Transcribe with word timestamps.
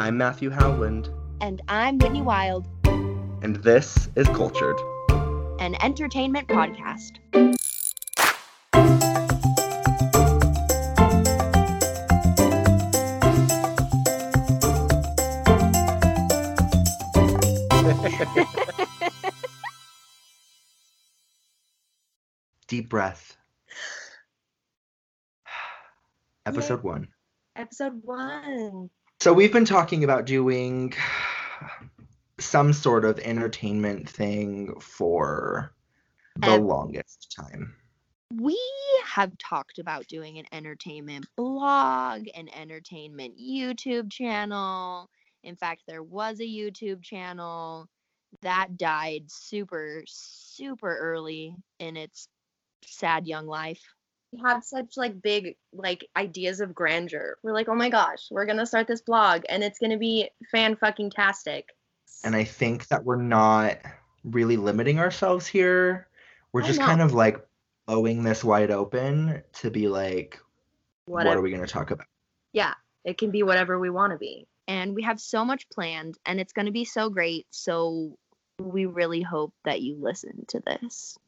I'm 0.00 0.16
Matthew 0.16 0.48
Howland, 0.48 1.10
And 1.42 1.60
I'm 1.68 1.98
Whitney 1.98 2.22
Wild, 2.22 2.66
and 2.86 3.56
this 3.56 4.08
is 4.16 4.26
Cultured. 4.28 4.80
an 5.60 5.76
entertainment 5.82 6.48
podcast. 6.48 7.18
Deep 22.68 22.88
breath. 22.88 23.36
Episode 26.46 26.82
one. 26.82 27.08
Episode 27.56 28.00
one. 28.02 28.90
So, 29.22 29.34
we've 29.34 29.52
been 29.52 29.66
talking 29.66 30.02
about 30.02 30.24
doing 30.24 30.94
some 32.38 32.72
sort 32.72 33.04
of 33.04 33.18
entertainment 33.18 34.08
thing 34.08 34.80
for 34.80 35.74
the 36.36 36.56
longest 36.56 37.36
time. 37.36 37.76
We 38.34 38.58
have 39.04 39.36
talked 39.36 39.78
about 39.78 40.06
doing 40.06 40.38
an 40.38 40.46
entertainment 40.52 41.26
blog, 41.36 42.28
an 42.34 42.48
entertainment 42.54 43.38
YouTube 43.38 44.10
channel. 44.10 45.10
In 45.44 45.54
fact, 45.54 45.82
there 45.86 46.02
was 46.02 46.40
a 46.40 46.44
YouTube 46.44 47.02
channel 47.02 47.88
that 48.40 48.78
died 48.78 49.24
super, 49.26 50.02
super 50.06 50.96
early 50.96 51.54
in 51.78 51.98
its 51.98 52.26
sad 52.86 53.26
young 53.26 53.46
life. 53.46 53.82
We 54.32 54.40
have 54.40 54.62
such 54.64 54.96
like 54.96 55.20
big 55.20 55.56
like 55.72 56.06
ideas 56.16 56.60
of 56.60 56.74
grandeur. 56.74 57.36
We're 57.42 57.52
like, 57.52 57.68
oh 57.68 57.74
my 57.74 57.88
gosh, 57.90 58.28
we're 58.30 58.46
gonna 58.46 58.66
start 58.66 58.86
this 58.86 59.00
blog 59.00 59.42
and 59.48 59.62
it's 59.64 59.78
gonna 59.78 59.98
be 59.98 60.30
fan 60.50 60.76
fucking 60.76 61.10
tastic. 61.10 61.68
And 62.24 62.36
I 62.36 62.44
think 62.44 62.88
that 62.88 63.04
we're 63.04 63.16
not 63.20 63.78
really 64.24 64.56
limiting 64.56 64.98
ourselves 64.98 65.46
here. 65.46 66.08
We're 66.52 66.62
just 66.62 66.80
kind 66.80 67.00
of 67.00 67.14
like 67.14 67.38
blowing 67.86 68.22
this 68.22 68.44
wide 68.44 68.70
open 68.70 69.42
to 69.54 69.70
be 69.70 69.88
like, 69.88 70.38
what 71.06 71.26
are 71.26 71.40
we 71.40 71.50
going 71.50 71.64
to 71.64 71.72
talk 71.72 71.90
about? 71.90 72.06
yeah, 72.52 72.74
it 73.04 73.16
can 73.18 73.30
be 73.30 73.42
whatever 73.42 73.78
we 73.78 73.90
want 73.90 74.12
to 74.12 74.18
be. 74.18 74.46
and 74.68 74.94
we 74.94 75.02
have 75.02 75.20
so 75.20 75.44
much 75.44 75.68
planned 75.70 76.18
and 76.26 76.38
it's 76.40 76.52
going 76.52 76.66
to 76.66 76.72
be 76.72 76.84
so 76.84 77.08
great 77.10 77.46
so 77.50 78.16
we 78.58 78.86
really 78.86 79.22
hope 79.22 79.52
that 79.64 79.80
you 79.80 79.96
listen 79.98 80.44
to 80.48 80.60
this 80.60 81.18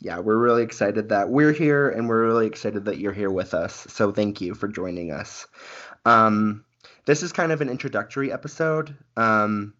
Yeah, 0.00 0.20
we're 0.20 0.36
really 0.36 0.62
excited 0.62 1.08
that 1.08 1.28
we're 1.28 1.52
here 1.52 1.88
and 1.88 2.08
we're 2.08 2.24
really 2.24 2.46
excited 2.46 2.84
that 2.84 2.98
you're 2.98 3.12
here 3.12 3.30
with 3.30 3.52
us. 3.52 3.86
So 3.90 4.12
thank 4.12 4.40
you 4.40 4.54
for 4.54 4.68
joining 4.68 5.10
us. 5.10 5.46
Um, 6.04 6.64
this 7.04 7.22
is 7.22 7.32
kind 7.32 7.50
of 7.50 7.60
an 7.60 7.68
introductory 7.68 8.32
episode. 8.32 8.96
Um, 9.16 9.74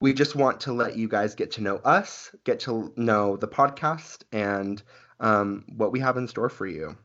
we 0.00 0.14
just 0.14 0.34
want 0.34 0.62
to 0.62 0.72
let 0.72 0.96
you 0.96 1.08
guys 1.08 1.34
get 1.34 1.52
to 1.52 1.60
know 1.60 1.76
us, 1.76 2.34
get 2.44 2.60
to 2.60 2.92
know 2.96 3.36
the 3.36 3.48
podcast, 3.48 4.22
and 4.32 4.82
um, 5.20 5.64
what 5.76 5.92
we 5.92 6.00
have 6.00 6.16
in 6.16 6.26
store 6.26 6.48
for 6.48 6.66
you. 6.66 6.96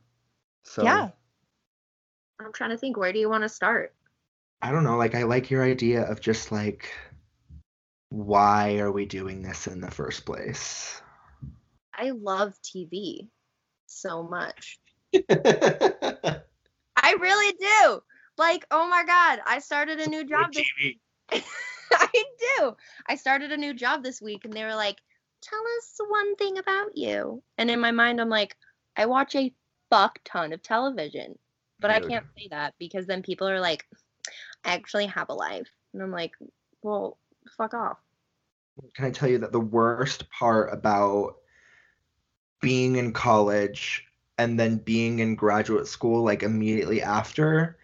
So 0.63 0.83
Yeah. 0.83 1.09
I'm 2.39 2.53
trying 2.53 2.69
to 2.69 2.78
think, 2.78 2.97
where 2.97 3.11
do 3.11 3.19
you 3.19 3.30
want 3.30 3.44
to 3.44 3.50
start? 3.50 3.94
I 4.61 4.72
don't 4.72 4.83
know, 4.83 4.97
like 4.97 5.13
I 5.13 5.23
like 5.23 5.52
your 5.52 5.63
idea 5.63 6.03
of 6.03 6.22
just 6.22 6.52
like 6.52 6.89
why 8.09 8.78
are 8.78 8.91
we 8.91 9.05
doing 9.05 9.41
this 9.41 9.67
in 9.67 9.81
the 9.81 9.91
first 9.91 10.25
place? 10.25 11.02
I 11.98 12.12
love 12.12 12.53
TV 12.62 13.28
so 13.88 14.23
much. 14.23 14.80
I 15.30 17.14
really 17.20 17.58
do. 17.59 18.02
Like, 18.38 18.66
oh 18.70 18.88
my 18.88 19.03
god, 19.03 19.40
I 19.45 19.59
started 19.59 20.00
a 20.00 20.09
new 20.09 20.25
job 20.25 20.53
this 20.53 20.66
I 21.92 22.23
do. 22.58 22.75
I 23.08 23.16
started 23.16 23.52
a 23.52 23.58
new 23.58 23.73
job 23.73 24.03
this 24.03 24.22
week 24.22 24.45
and 24.45 24.53
they 24.53 24.64
were 24.64 24.75
like, 24.75 24.98
tell 25.42 25.62
us 25.78 26.00
one 26.08 26.36
thing 26.36 26.58
about 26.58 26.95
you. 26.95 27.42
And 27.57 27.72
in 27.72 27.80
my 27.80 27.91
mind, 27.91 28.22
I'm 28.22 28.30
like, 28.30 28.56
I 28.96 29.06
watch 29.06 29.36
a 29.36 29.53
fuck 29.90 30.19
ton 30.24 30.53
of 30.53 30.62
television. 30.62 31.38
But 31.80 31.91
I 31.91 32.00
can't 32.00 32.25
say 32.36 32.47
that 32.50 32.74
because 32.80 33.06
then 33.06 33.22
people 33.22 33.47
are 33.47 33.59
like, 33.59 33.86
I 34.66 34.74
actually 34.74 35.06
have 35.07 35.30
a 35.30 35.34
life. 35.34 35.69
And 35.94 36.02
I'm 36.02 36.12
like, 36.12 36.31
well, 36.81 37.18
fuck 37.56 37.75
off. 37.75 37.97
Can 38.96 39.06
I 39.06 39.12
tell 39.12 39.30
you 39.30 39.38
that 39.40 39.52
the 39.52 39.59
worst 39.59 40.30
part 40.31 40.74
about 40.74 41.36
being 42.59 42.95
in 42.95 43.13
college 43.13 44.06
and 44.38 44.59
then 44.59 44.78
being 44.78 45.19
in 45.19 45.35
graduate 45.35 45.88
school 45.88 46.23
like 46.23 46.44
immediately 46.44 47.01
after 47.01 47.78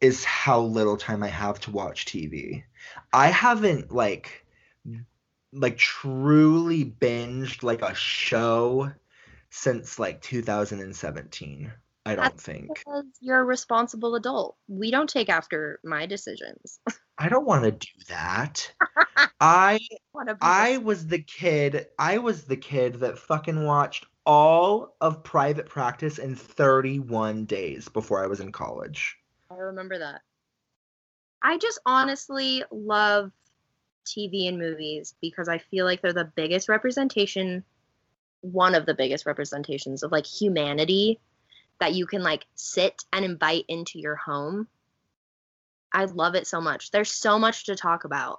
is 0.00 0.24
how 0.24 0.60
little 0.60 0.96
time 0.96 1.22
I 1.22 1.28
have 1.28 1.58
to 1.60 1.70
watch 1.70 2.06
TV. 2.06 2.62
I 3.12 3.28
haven't 3.28 3.92
like 3.92 4.44
like 5.52 5.76
truly 5.76 6.84
binged 6.84 7.62
like 7.62 7.82
a 7.82 7.94
show 7.94 8.92
since 9.50 9.98
like 9.98 10.22
2017. 10.22 11.72
I 12.06 12.14
don't 12.14 12.24
That's 12.24 12.42
think. 12.42 12.68
Because 12.68 13.04
you're 13.20 13.40
a 13.40 13.44
responsible 13.44 14.14
adult. 14.14 14.56
We 14.66 14.90
don't 14.90 15.10
take 15.10 15.28
after 15.28 15.80
my 15.84 16.06
decisions. 16.06 16.80
I 17.18 17.28
don't 17.28 17.46
want 17.46 17.64
to 17.64 17.72
do 17.72 18.04
that. 18.08 18.72
I 19.40 19.80
I 20.40 20.78
was 20.78 21.06
the 21.06 21.20
kid. 21.20 21.86
I 21.98 22.18
was 22.18 22.44
the 22.44 22.56
kid 22.56 22.94
that 23.00 23.18
fucking 23.18 23.64
watched 23.64 24.06
all 24.24 24.96
of 25.00 25.24
Private 25.24 25.66
Practice 25.66 26.18
in 26.18 26.34
31 26.34 27.44
days 27.46 27.88
before 27.88 28.22
I 28.22 28.26
was 28.26 28.40
in 28.40 28.52
college. 28.52 29.16
I 29.50 29.56
remember 29.56 29.98
that. 29.98 30.20
I 31.42 31.58
just 31.58 31.80
honestly 31.86 32.62
love 32.70 33.32
TV 34.04 34.48
and 34.48 34.58
movies 34.58 35.14
because 35.20 35.48
I 35.48 35.58
feel 35.58 35.84
like 35.84 36.02
they're 36.02 36.12
the 36.12 36.32
biggest 36.36 36.68
representation, 36.68 37.64
one 38.40 38.74
of 38.74 38.86
the 38.86 38.94
biggest 38.94 39.26
representations 39.26 40.02
of 40.02 40.12
like 40.12 40.26
humanity 40.26 41.20
that 41.80 41.94
you 41.94 42.06
can 42.06 42.22
like 42.22 42.46
sit 42.54 43.04
and 43.12 43.24
invite 43.24 43.64
into 43.68 43.98
your 43.98 44.16
home. 44.16 44.68
I 45.98 46.04
love 46.04 46.36
it 46.36 46.46
so 46.46 46.60
much. 46.60 46.92
There's 46.92 47.10
so 47.10 47.40
much 47.40 47.64
to 47.66 47.74
talk 47.74 48.04
about. 48.04 48.38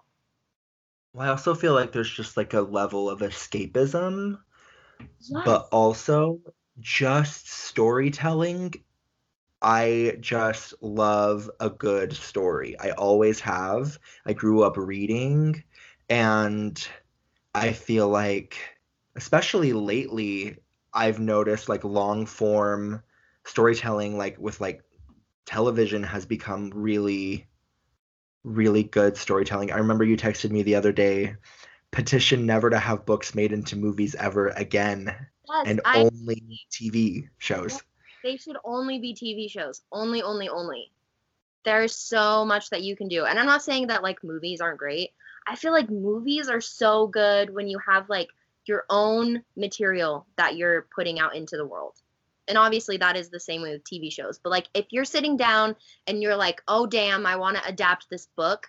Well, 1.13 1.27
I 1.27 1.29
also 1.31 1.53
feel 1.53 1.73
like 1.73 1.91
there's 1.91 2.09
just 2.09 2.37
like 2.37 2.53
a 2.53 2.61
level 2.61 3.09
of 3.09 3.19
escapism, 3.19 4.39
Yes. 4.99 5.43
but 5.43 5.67
also 5.73 6.39
just 6.79 7.49
storytelling. 7.49 8.75
I 9.61 10.15
just 10.21 10.73
love 10.81 11.51
a 11.59 11.69
good 11.69 12.13
story. 12.13 12.79
I 12.79 12.91
always 12.91 13.41
have. 13.41 13.99
I 14.25 14.31
grew 14.31 14.63
up 14.63 14.77
reading, 14.77 15.61
and 16.09 16.87
I 17.53 17.73
feel 17.73 18.07
like, 18.07 18.55
especially 19.17 19.73
lately, 19.73 20.59
I've 20.93 21.19
noticed 21.19 21.67
like 21.67 21.83
long 21.83 22.25
form 22.25 23.03
storytelling, 23.43 24.17
like 24.17 24.39
with 24.39 24.61
like 24.61 24.81
television, 25.45 26.03
has 26.03 26.25
become 26.25 26.71
really, 26.73 27.48
really 28.43 28.83
good 28.83 29.17
storytelling. 29.17 29.71
I 29.71 29.77
remember 29.77 30.03
you 30.03 30.17
texted 30.17 30.51
me 30.51 30.63
the 30.63 30.75
other 30.75 30.91
day 30.91 31.35
petition 31.91 32.45
never 32.45 32.69
to 32.69 32.77
have 32.77 33.05
books 33.05 33.33
made 33.33 33.51
into 33.51 33.75
movies 33.75 34.13
ever 34.13 34.49
again 34.49 35.15
Yes, 35.49 35.67
and 35.67 35.81
I, 35.83 36.01
only 36.01 36.67
TV 36.71 37.29
shows. 37.37 37.81
they 38.23 38.37
should 38.37 38.57
only 38.63 38.99
be 38.99 39.13
TV 39.13 39.49
shows. 39.49 39.81
Only, 39.91 40.21
only, 40.21 40.47
only. 40.47 40.91
There's 41.65 41.95
so 41.95 42.45
much 42.45 42.69
that 42.69 42.83
you 42.83 42.95
can 42.95 43.07
do. 43.07 43.25
And 43.25 43.39
I'm 43.39 43.45
not 43.45 43.63
saying 43.63 43.87
that 43.87 44.03
like 44.03 44.23
movies 44.23 44.61
aren't 44.61 44.77
great. 44.77 45.11
I 45.47 45.55
feel 45.55 45.71
like 45.71 45.89
movies 45.89 46.49
are 46.49 46.61
so 46.61 47.07
good 47.07 47.53
when 47.53 47.67
you 47.67 47.79
have 47.79 48.09
like 48.09 48.29
your 48.65 48.85
own 48.89 49.43
material 49.57 50.27
that 50.37 50.55
you're 50.55 50.87
putting 50.95 51.19
out 51.19 51.35
into 51.35 51.57
the 51.57 51.65
world. 51.65 51.98
And 52.49 52.57
obviously 52.57 52.97
that 52.97 53.15
is 53.15 53.29
the 53.29 53.39
same 53.39 53.61
way 53.61 53.71
with 53.71 53.83
TV 53.83 54.11
shows. 54.11 54.39
But 54.39 54.49
like 54.49 54.67
if 54.73 54.87
you're 54.89 55.05
sitting 55.05 55.37
down 55.37 55.75
and 56.07 56.21
you're 56.21 56.35
like, 56.35 56.61
"Oh 56.67 56.87
damn, 56.87 57.25
I 57.25 57.37
want 57.37 57.57
to 57.57 57.65
adapt 57.67 58.09
this 58.09 58.27
book." 58.35 58.67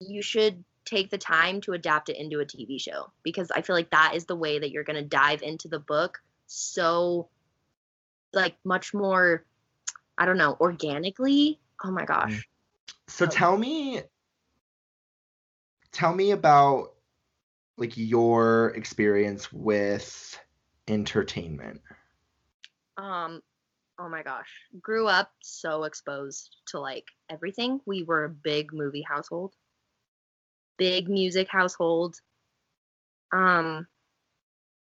You 0.00 0.22
should 0.22 0.64
take 0.86 1.10
the 1.10 1.18
time 1.18 1.60
to 1.60 1.74
adapt 1.74 2.08
it 2.08 2.16
into 2.16 2.40
a 2.40 2.46
TV 2.46 2.80
show 2.80 3.12
because 3.22 3.50
I 3.50 3.60
feel 3.60 3.76
like 3.76 3.90
that 3.90 4.14
is 4.14 4.24
the 4.24 4.34
way 4.34 4.58
that 4.58 4.70
you're 4.70 4.84
going 4.84 4.96
to 4.96 5.08
dive 5.08 5.42
into 5.42 5.68
the 5.68 5.78
book 5.78 6.20
so 6.46 7.28
like 8.32 8.56
much 8.64 8.92
more 8.94 9.44
I 10.18 10.26
don't 10.26 10.36
know, 10.38 10.56
organically. 10.60 11.58
Oh 11.82 11.90
my 11.90 12.04
gosh. 12.04 12.32
Mm-hmm. 12.32 12.40
So 13.08 13.26
Oh. 13.26 13.28
tell 13.28 13.56
me 13.56 14.02
tell 15.92 16.14
me 16.14 16.30
about 16.30 16.94
like 17.76 17.96
your 17.96 18.68
experience 18.76 19.52
with 19.52 20.38
entertainment. 20.88 21.80
Um 23.00 23.40
oh 23.98 24.08
my 24.08 24.22
gosh. 24.22 24.50
Grew 24.80 25.06
up 25.06 25.30
so 25.40 25.84
exposed 25.84 26.56
to 26.68 26.80
like 26.80 27.04
everything. 27.30 27.80
We 27.86 28.02
were 28.02 28.24
a 28.24 28.30
big 28.30 28.72
movie 28.72 29.04
household. 29.08 29.54
Big 30.76 31.08
music 31.08 31.48
household. 31.48 32.16
Um 33.32 33.86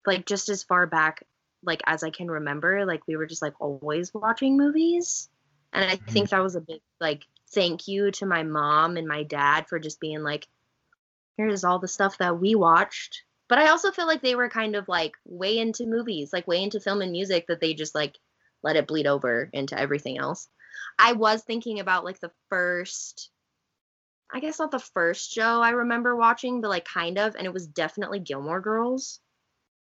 like 0.06 0.26
just 0.26 0.50
as 0.50 0.64
far 0.64 0.88
back 0.88 1.24
like 1.64 1.82
as 1.86 2.04
I 2.04 2.10
can 2.10 2.30
remember, 2.32 2.86
like 2.86 3.06
we 3.08 3.16
were 3.16 3.26
just 3.26 3.42
like 3.42 3.54
always 3.60 4.14
watching 4.14 4.58
movies. 4.58 5.30
And 5.74 5.86
I 5.86 5.98
think 5.98 6.30
that 6.30 6.42
was 6.42 6.56
a 6.56 6.62
big 6.62 6.82
like 7.00 7.24
thank 7.52 7.88
you 7.88 8.12
to 8.12 8.26
my 8.26 8.44
mom 8.44 8.98
and 8.98 9.08
my 9.08 9.24
dad 9.24 9.68
for 9.68 9.80
just 9.80 10.00
being 10.00 10.24
like, 10.24 10.48
here's 11.38 11.64
all 11.64 11.80
the 11.80 11.88
stuff 11.88 12.18
that 12.20 12.40
we 12.40 12.56
watched. 12.56 13.24
But 13.50 13.58
I 13.58 13.70
also 13.70 13.92
feel 13.92 14.08
like 14.08 14.22
they 14.22 14.36
were 14.36 14.50
kind 14.50 14.76
of 14.76 14.88
like 14.88 15.14
way 15.26 15.58
into 15.58 15.86
movies, 15.86 16.32
like 16.32 16.48
way 16.48 16.64
into 16.64 16.80
film 16.80 17.02
and 17.02 17.12
music 17.12 17.48
that 17.48 17.60
they 17.60 17.74
just 17.74 17.96
like 17.96 18.16
let 18.64 18.78
it 18.78 18.88
bleed 18.88 19.08
over 19.08 19.50
into 19.52 19.78
everything 19.78 20.18
else. 20.18 20.48
I 20.98 21.14
was 21.14 21.44
thinking 21.44 21.80
about 21.80 22.06
like 22.06 22.20
the 22.20 22.32
first 22.50 23.30
I 24.32 24.40
guess 24.40 24.60
not 24.60 24.72
the 24.72 24.80
first 24.80 25.32
show 25.32 25.62
I 25.62 25.72
remember 25.72 26.16
watching, 26.16 26.62
but 26.62 26.70
like 26.70 26.86
kind 26.86 27.18
of, 27.18 27.36
and 27.36 27.46
it 27.46 27.54
was 27.54 27.68
definitely 27.68 28.20
Gilmore 28.20 28.62
Girls. 28.62 29.20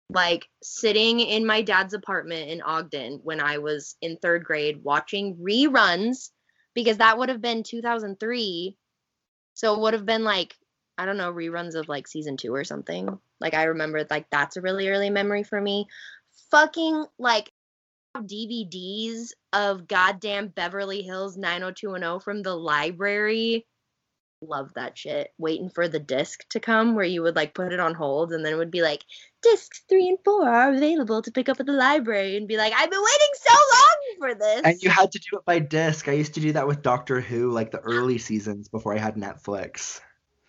Like 0.10 0.48
sitting 0.62 1.22
in 1.22 1.46
my 1.46 1.62
dad's 1.62 1.94
apartment 1.94 2.50
in 2.50 2.62
Ogden 2.62 3.22
when 3.24 3.40
I 3.40 3.60
was 3.60 3.96
in 4.02 4.18
third 4.18 4.44
grade 4.44 4.84
watching 4.84 5.38
reruns 5.38 6.30
because 6.74 6.98
that 6.98 7.18
would 7.18 7.30
have 7.30 7.42
been 7.42 7.64
2003. 7.64 8.78
So 9.54 9.74
it 9.74 9.80
would 9.80 9.94
have 9.94 10.06
been 10.06 10.26
like, 10.26 10.56
I 10.98 11.06
don't 11.06 11.18
know, 11.18 11.32
reruns 11.32 11.76
of 11.76 11.88
like 11.88 12.08
season 12.08 12.36
two 12.36 12.54
or 12.54 12.66
something. 12.66 13.18
Like 13.44 13.54
I 13.54 13.66
remember, 13.66 14.08
like 14.10 14.26
that's 14.32 14.58
a 14.58 14.62
really 14.62 14.90
early 14.90 15.12
memory 15.12 15.44
for 15.44 15.62
me. 15.62 15.86
Fucking 16.50 17.06
like 17.20 17.52
DVDs 18.18 19.34
of 19.52 19.88
goddamn 19.88 20.48
Beverly 20.48 21.04
Hills 21.04 21.38
90210 21.38 22.22
from 22.22 22.42
the 22.42 22.56
library 22.56 23.68
love 24.48 24.74
that 24.74 24.98
shit. 24.98 25.32
Waiting 25.38 25.70
for 25.70 25.88
the 25.88 26.00
disc 26.00 26.48
to 26.50 26.60
come 26.60 26.96
where 26.96 27.06
you 27.06 27.22
would 27.24 27.36
like 27.36 27.54
put 27.54 27.74
it 27.74 27.80
on 27.80 27.94
hold 27.94 28.32
and 28.32 28.46
then 28.46 28.54
it 28.54 28.58
would 28.58 28.72
be 28.72 28.82
like, 28.82 29.04
discs 29.42 29.84
three 29.90 30.08
and 30.10 30.18
four 30.24 30.48
are 30.48 30.74
available 30.74 31.22
to 31.22 31.32
pick 31.32 31.50
up 31.50 31.60
at 31.60 31.66
the 31.66 31.74
library 31.74 32.38
and 32.38 32.48
be 32.48 32.58
like, 32.58 32.74
I've 32.74 32.92
been 32.92 33.00
waiting 33.00 33.34
so 33.36 33.54
long 33.54 34.18
for 34.20 34.36
this. 34.40 34.62
And 34.64 34.82
you 34.82 34.90
had 34.90 35.12
to 35.12 35.20
do 35.20 35.38
it 35.38 35.46
by 35.46 35.60
disc. 35.60 36.08
I 36.08 36.14
used 36.14 36.34
to 36.36 36.40
do 36.40 36.52
that 36.54 36.68
with 36.68 36.82
Doctor 36.82 37.22
Who, 37.22 37.52
like 37.52 37.72
the 37.72 37.80
early 37.80 38.18
seasons 38.18 38.70
before 38.70 38.94
I 38.94 39.00
had 39.00 39.16
Netflix. 39.16 40.00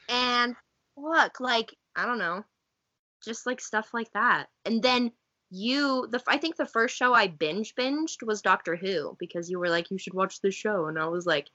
And 0.09 0.55
look, 0.97 1.41
like, 1.41 1.75
I 1.97 2.07
don't 2.07 2.19
know, 2.19 2.45
just 3.25 3.47
like 3.47 3.61
stuff 3.61 3.91
like 3.93 4.13
that. 4.13 4.47
And 4.65 4.83
then 4.83 5.13
you 5.51 6.09
the 6.11 6.23
I 6.27 6.39
think 6.39 6.57
the 6.57 6.67
first 6.67 6.97
show 6.97 7.15
I 7.15 7.29
binge 7.29 7.75
binged 7.75 8.25
was 8.25 8.43
Doctor 8.43 8.77
Who 8.77 9.17
because 9.19 9.51
you 9.51 9.59
were 9.59 9.69
like 9.69 9.91
you 9.91 9.99
should 9.99 10.15
watch 10.15 10.41
this 10.41 10.55
show 10.55 10.87
and 10.87 10.99
I 10.99 11.07
was 11.07 11.27
like 11.27 11.49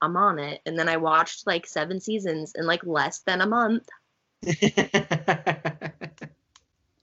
I'm 0.00 0.16
on 0.16 0.38
it. 0.38 0.60
And 0.64 0.78
then 0.78 0.88
I 0.88 0.96
watched 0.96 1.46
like 1.46 1.66
seven 1.66 2.00
seasons 2.00 2.52
in 2.54 2.66
like 2.66 2.84
less 2.86 3.20
than 3.20 3.40
a 3.40 3.46
month. 3.46 3.88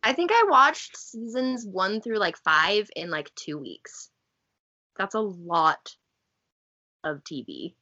I 0.04 0.14
think 0.14 0.32
I 0.32 0.46
watched 0.50 0.98
seasons 0.98 1.66
one 1.66 2.00
through 2.00 2.20
like 2.20 2.38
five 2.38 2.90
in 2.96 3.10
like 3.10 3.34
two 3.36 3.58
weeks. 3.58 4.10
That's 4.98 5.16
a 5.16 5.20
lot 5.20 5.96
of 7.04 7.24
TV. 7.24 7.74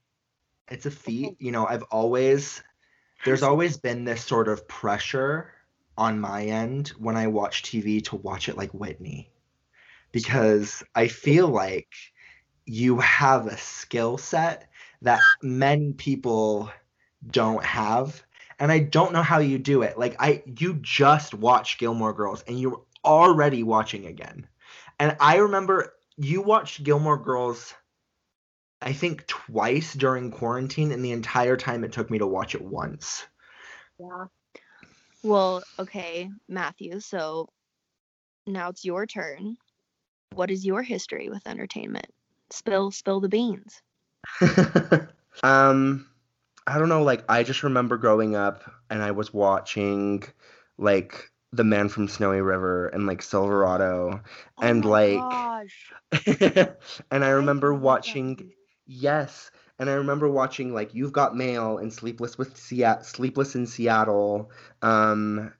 It's 0.69 0.85
a 0.85 0.91
feat. 0.91 1.35
You 1.39 1.51
know, 1.51 1.67
I've 1.67 1.83
always, 1.91 2.63
there's 3.25 3.43
always 3.43 3.77
been 3.77 4.05
this 4.05 4.23
sort 4.23 4.47
of 4.47 4.67
pressure 4.67 5.51
on 5.97 6.19
my 6.19 6.45
end 6.45 6.89
when 6.97 7.15
I 7.15 7.27
watch 7.27 7.63
TV 7.63 8.03
to 8.05 8.15
watch 8.15 8.49
it 8.49 8.57
like 8.57 8.71
Whitney. 8.71 9.31
Because 10.11 10.83
I 10.95 11.07
feel 11.07 11.47
like 11.47 11.87
you 12.65 12.99
have 12.99 13.47
a 13.47 13.57
skill 13.57 14.17
set 14.17 14.69
that 15.01 15.21
many 15.41 15.93
people 15.93 16.71
don't 17.31 17.63
have 17.63 18.23
and 18.59 18.71
I 18.71 18.79
don't 18.79 19.13
know 19.13 19.23
how 19.23 19.39
you 19.39 19.57
do 19.57 19.81
it. 19.81 19.97
Like 19.97 20.15
I 20.19 20.43
you 20.59 20.75
just 20.75 21.33
watched 21.33 21.79
Gilmore 21.79 22.13
Girls 22.13 22.43
and 22.47 22.59
you're 22.59 22.81
already 23.03 23.63
watching 23.63 24.05
again. 24.05 24.47
And 24.99 25.17
I 25.19 25.37
remember 25.37 25.93
you 26.17 26.41
watched 26.41 26.83
Gilmore 26.83 27.17
Girls 27.17 27.73
I 28.81 28.93
think 28.93 29.25
twice 29.27 29.93
during 29.93 30.31
quarantine 30.31 30.91
and 30.91 31.03
the 31.03 31.11
entire 31.13 31.57
time 31.57 31.83
it 31.83 31.93
took 31.93 32.11
me 32.11 32.19
to 32.19 32.27
watch 32.27 32.53
it 32.53 32.61
once. 32.61 33.25
Yeah. 33.97 34.25
Well, 35.23 35.63
okay, 35.79 36.29
Matthew, 36.49 36.99
so 36.99 37.47
now 38.45 38.69
it's 38.69 38.83
your 38.83 39.05
turn. 39.05 39.57
What 40.33 40.51
is 40.51 40.65
your 40.65 40.83
history 40.83 41.29
with 41.29 41.47
entertainment? 41.47 42.07
Spill 42.51 42.91
spill 42.91 43.21
the 43.21 43.29
beans. 43.29 43.81
um, 45.43 46.07
I 46.67 46.77
don't 46.77 46.89
know. 46.89 47.03
Like, 47.03 47.23
I 47.29 47.43
just 47.43 47.63
remember 47.63 47.97
growing 47.97 48.35
up 48.35 48.69
and 48.89 49.01
I 49.01 49.11
was 49.11 49.33
watching, 49.33 50.23
like, 50.77 51.31
The 51.51 51.63
Man 51.63 51.89
from 51.89 52.07
Snowy 52.07 52.41
River 52.41 52.87
and, 52.87 53.05
like, 53.07 53.21
Silverado. 53.21 54.21
Oh 54.57 54.61
and, 54.61 54.83
my 54.83 54.89
like, 54.89 55.13
gosh. 55.13 55.93
and 57.11 57.23
I 57.23 57.29
remember 57.29 57.73
watching, 57.73 58.51
yes. 58.85 59.51
And 59.79 59.89
I 59.89 59.93
remember 59.93 60.29
watching, 60.29 60.73
like, 60.73 60.93
You've 60.93 61.13
Got 61.13 61.35
Mail 61.35 61.77
and 61.77 61.91
Sleepless 61.91 62.37
with 62.37 62.55
Seattle, 62.57 63.03
Sleepless 63.03 63.55
in 63.55 63.65
Seattle. 63.65 64.51
Um, 64.81 65.51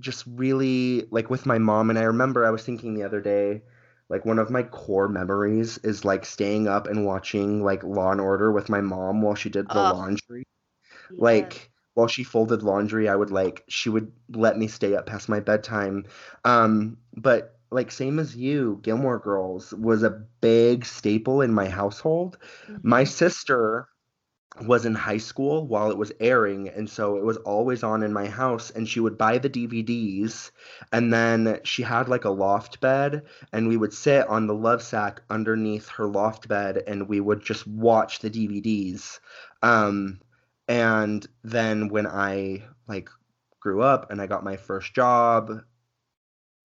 just 0.00 0.24
really, 0.26 1.06
like, 1.10 1.30
with 1.30 1.46
my 1.46 1.58
mom. 1.58 1.90
And 1.90 1.98
I 1.98 2.04
remember 2.04 2.46
I 2.46 2.50
was 2.50 2.64
thinking 2.64 2.94
the 2.94 3.04
other 3.04 3.20
day, 3.20 3.62
like 4.08 4.24
one 4.24 4.38
of 4.38 4.50
my 4.50 4.62
core 4.62 5.08
memories 5.08 5.78
is 5.78 6.04
like 6.04 6.24
staying 6.24 6.66
up 6.66 6.86
and 6.86 7.04
watching 7.04 7.62
like 7.62 7.82
Law 7.84 8.10
and 8.10 8.20
Order 8.20 8.50
with 8.50 8.68
my 8.68 8.80
mom 8.80 9.22
while 9.22 9.34
she 9.34 9.50
did 9.50 9.68
the 9.68 9.74
laundry. 9.74 10.46
Yeah. 11.10 11.16
Like 11.18 11.70
while 11.94 12.08
she 12.08 12.24
folded 12.24 12.62
laundry, 12.62 13.08
I 13.08 13.16
would 13.16 13.30
like 13.30 13.64
she 13.68 13.90
would 13.90 14.12
let 14.30 14.56
me 14.56 14.68
stay 14.68 14.94
up 14.94 15.06
past 15.06 15.28
my 15.28 15.40
bedtime. 15.40 16.06
Um, 16.44 16.96
but 17.14 17.57
like 17.70 17.90
same 17.90 18.18
as 18.18 18.36
you, 18.36 18.78
Gilmore 18.82 19.18
Girls 19.18 19.72
was 19.74 20.02
a 20.02 20.24
big 20.40 20.84
staple 20.84 21.40
in 21.42 21.52
my 21.52 21.68
household. 21.68 22.38
My 22.82 23.04
Mhm. 23.04 23.06
sister 23.06 23.88
was 24.66 24.84
in 24.86 24.94
high 24.94 25.18
school 25.18 25.66
while 25.68 25.90
it 25.90 25.96
was 25.98 26.12
airing 26.20 26.68
and 26.68 26.88
so 26.90 27.16
it 27.16 27.24
was 27.24 27.36
always 27.38 27.82
on 27.84 28.02
in 28.02 28.12
my 28.12 28.26
house 28.26 28.70
and 28.70 28.88
she 28.88 29.00
would 29.00 29.16
buy 29.16 29.38
the 29.38 29.48
DVDs 29.48 30.50
and 30.92 31.12
then 31.12 31.60
she 31.64 31.82
had 31.82 32.08
like 32.08 32.24
a 32.24 32.30
loft 32.30 32.80
bed 32.80 33.22
and 33.52 33.68
we 33.68 33.76
would 33.76 33.92
sit 33.92 34.26
on 34.28 34.46
the 34.46 34.54
love 34.54 34.82
sack 34.82 35.22
underneath 35.30 35.88
her 35.88 36.06
loft 36.06 36.48
bed 36.48 36.82
and 36.86 37.08
we 37.08 37.20
would 37.20 37.40
just 37.40 37.66
watch 37.66 38.18
the 38.20 38.30
DVDs 38.30 39.20
um 39.62 40.18
and 40.68 41.26
then 41.44 41.88
when 41.88 42.06
I 42.06 42.64
like 42.88 43.08
grew 43.60 43.82
up 43.82 44.10
and 44.10 44.20
I 44.20 44.26
got 44.26 44.44
my 44.44 44.56
first 44.56 44.94
job 44.94 45.62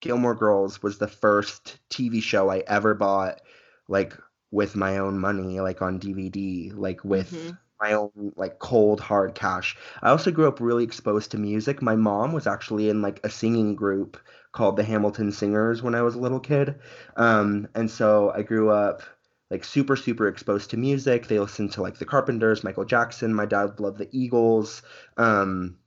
Gilmore 0.04 0.34
Girls 0.34 0.82
was 0.82 0.98
the 0.98 1.08
first 1.08 1.78
TV 1.90 2.20
show 2.22 2.50
I 2.50 2.58
ever 2.66 2.94
bought 2.94 3.40
like 3.88 4.16
with 4.50 4.76
my 4.76 4.98
own 4.98 5.18
money 5.18 5.60
like 5.60 5.82
on 5.82 5.98
DVD 5.98 6.72
like 6.74 7.04
with 7.04 7.32
Mhm. 7.32 7.58
my 7.80 7.92
own 7.94 8.32
like 8.36 8.58
cold 8.58 9.00
hard 9.00 9.34
cash. 9.34 9.76
I 10.02 10.10
also 10.10 10.30
grew 10.30 10.46
up 10.48 10.60
really 10.60 10.84
exposed 10.84 11.30
to 11.32 11.38
music. 11.38 11.82
My 11.82 11.96
mom 11.96 12.32
was 12.32 12.46
actually 12.46 12.88
in 12.90 13.02
like 13.02 13.20
a 13.24 13.30
singing 13.30 13.74
group 13.74 14.16
called 14.52 14.76
the 14.76 14.84
Hamilton 14.84 15.32
Singers 15.32 15.82
when 15.82 15.94
I 15.94 16.02
was 16.02 16.14
a 16.14 16.20
little 16.20 16.40
kid. 16.40 16.76
Um, 17.16 17.68
and 17.74 17.90
so 17.90 18.30
I 18.34 18.42
grew 18.42 18.70
up 18.70 19.02
like 19.50 19.64
super 19.64 19.96
super 19.96 20.28
exposed 20.28 20.70
to 20.70 20.76
music. 20.76 21.26
They 21.28 21.38
listened 21.38 21.72
to 21.72 21.82
like 21.82 21.98
the 21.98 22.04
Carpenters, 22.06 22.62
Michael 22.64 22.84
Jackson. 22.84 23.34
My 23.34 23.46
dad 23.46 23.80
loved 23.80 23.98
the 23.98 24.08
Eagles. 24.12 24.82
Um, 25.16 25.78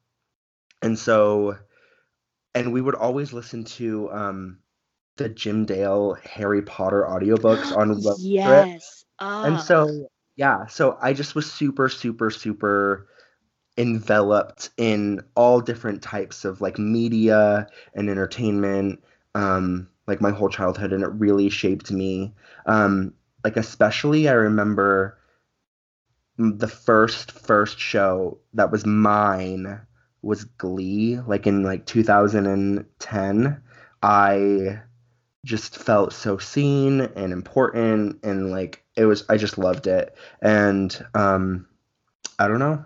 and 0.82 0.98
so 1.00 1.58
and 2.58 2.74
we 2.74 2.82
would 2.82 2.96
always 2.96 3.34
listen 3.34 3.64
to 3.64 4.12
um 4.12 4.60
the 5.18 5.30
Jim 5.30 5.66
Dale 5.66 6.16
Harry 6.24 6.62
Potter 6.62 7.06
audiobooks 7.10 7.76
on 7.76 7.90
road 8.04 8.18
trip. 8.42 8.70
yes. 8.70 9.06
And 9.20 9.60
so, 9.60 10.10
yeah, 10.36 10.68
so 10.68 10.98
I 11.02 11.14
just 11.14 11.36
was 11.36 11.52
super, 11.52 11.90
super, 11.90 12.30
super 12.30 13.08
enveloped 13.78 14.70
in 14.78 15.22
all 15.36 15.60
different 15.62 16.02
types 16.02 16.46
of 16.46 16.62
like 16.62 16.78
media 16.80 17.68
and 17.96 18.10
entertainment, 18.10 19.04
um, 19.36 19.90
like 20.08 20.22
my 20.22 20.32
whole 20.32 20.50
childhood, 20.50 20.94
and 20.94 21.04
it 21.04 21.10
really 21.14 21.50
shaped 21.50 21.92
me. 21.92 22.34
Um, 22.66 23.14
like, 23.44 23.58
especially, 23.58 24.30
I 24.30 24.34
remember 24.34 25.18
the 26.38 26.68
first, 26.68 27.32
first 27.32 27.80
show 27.80 28.40
that 28.54 28.72
was 28.72 28.86
mine 28.86 29.82
was 30.28 30.46
Glee, 30.46 31.20
like 31.28 31.48
in 31.48 31.64
like 31.64 31.86
2010. 31.88 33.62
I 34.04 34.82
just 35.46 35.78
felt 35.78 36.14
so 36.14 36.38
seen 36.38 37.02
and 37.02 37.34
important 37.34 38.20
and 38.24 38.52
like 38.52 38.84
it 38.98 39.06
was 39.06 39.26
I 39.30 39.38
just 39.38 39.58
loved 39.58 39.88
it 39.88 40.16
and 40.42 41.06
um 41.16 41.68
I 42.40 42.48
don't 42.48 42.60
know 42.60 42.86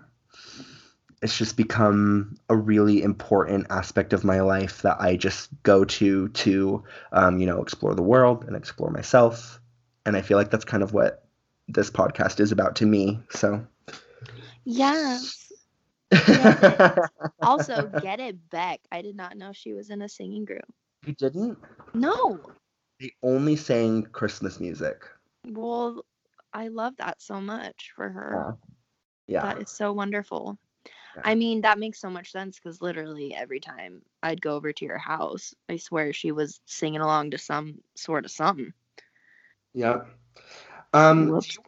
it's 1.22 1.38
just 1.38 1.56
become 1.56 2.36
a 2.48 2.56
really 2.56 3.02
important 3.02 3.66
aspect 3.70 4.12
of 4.12 4.24
my 4.24 4.40
life 4.40 4.82
that 4.82 5.00
I 5.00 5.16
just 5.16 5.50
go 5.62 5.84
to 5.84 6.28
to 6.28 6.84
um 7.12 7.38
you 7.40 7.46
know 7.46 7.62
explore 7.62 7.94
the 7.94 8.02
world 8.02 8.44
and 8.44 8.56
explore 8.56 8.90
myself 8.90 9.60
and 10.06 10.16
I 10.16 10.22
feel 10.22 10.38
like 10.38 10.50
that's 10.50 10.64
kind 10.64 10.82
of 10.82 10.92
what 10.94 11.24
this 11.68 11.90
podcast 11.90 12.40
is 12.40 12.52
about 12.52 12.76
to 12.76 12.86
me 12.86 13.20
so 13.30 13.66
Yes. 14.64 15.41
Yes. 16.12 16.98
Also, 17.42 17.88
get 18.00 18.20
it 18.20 18.36
Beck. 18.50 18.80
I 18.92 19.02
did 19.02 19.16
not 19.16 19.36
know 19.36 19.52
she 19.52 19.72
was 19.72 19.90
in 19.90 20.02
a 20.02 20.08
singing 20.08 20.44
group. 20.44 20.64
you 21.06 21.14
didn't 21.14 21.58
No. 21.94 22.40
they 23.00 23.12
only 23.22 23.56
sang 23.56 24.02
Christmas 24.12 24.60
music 24.60 25.04
Well, 25.46 26.04
I 26.52 26.68
love 26.68 26.94
that 26.98 27.20
so 27.22 27.40
much 27.40 27.92
for 27.96 28.08
her. 28.08 28.56
Yeah. 29.26 29.34
yeah. 29.42 29.42
That 29.54 29.62
is 29.62 29.70
so 29.70 29.92
wonderful. 29.92 30.58
Yeah. 31.16 31.22
I 31.24 31.34
mean, 31.34 31.62
that 31.62 31.78
makes 31.78 32.00
so 32.00 32.10
much 32.10 32.30
sense 32.32 32.58
because 32.58 32.80
literally 32.82 33.34
every 33.34 33.60
time 33.60 34.02
I'd 34.22 34.40
go 34.40 34.54
over 34.56 34.72
to 34.72 34.84
your 34.84 34.98
house, 34.98 35.54
I 35.68 35.76
swear 35.78 36.12
she 36.12 36.30
was 36.32 36.60
singing 36.66 37.00
along 37.00 37.30
to 37.32 37.38
some 37.38 37.78
sort 37.96 38.24
of 38.24 38.30
something. 38.30 38.72
Yep. 39.74 40.06
Um, 40.92 41.28
Whoops. 41.28 41.58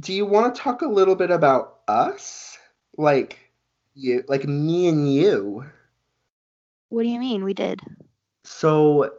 do 0.00 0.12
you 0.12 0.26
want 0.26 0.54
to 0.54 0.60
talk 0.60 0.82
a 0.82 0.86
little 0.88 1.14
bit 1.16 1.30
about 1.30 1.80
us? 1.88 2.58
Like 2.96 3.38
you, 3.94 4.24
like 4.28 4.46
me 4.46 4.88
and 4.88 5.12
you. 5.12 5.64
What 6.88 7.02
do 7.02 7.08
you 7.08 7.18
mean? 7.18 7.44
We 7.44 7.54
did. 7.54 7.80
So 8.44 9.10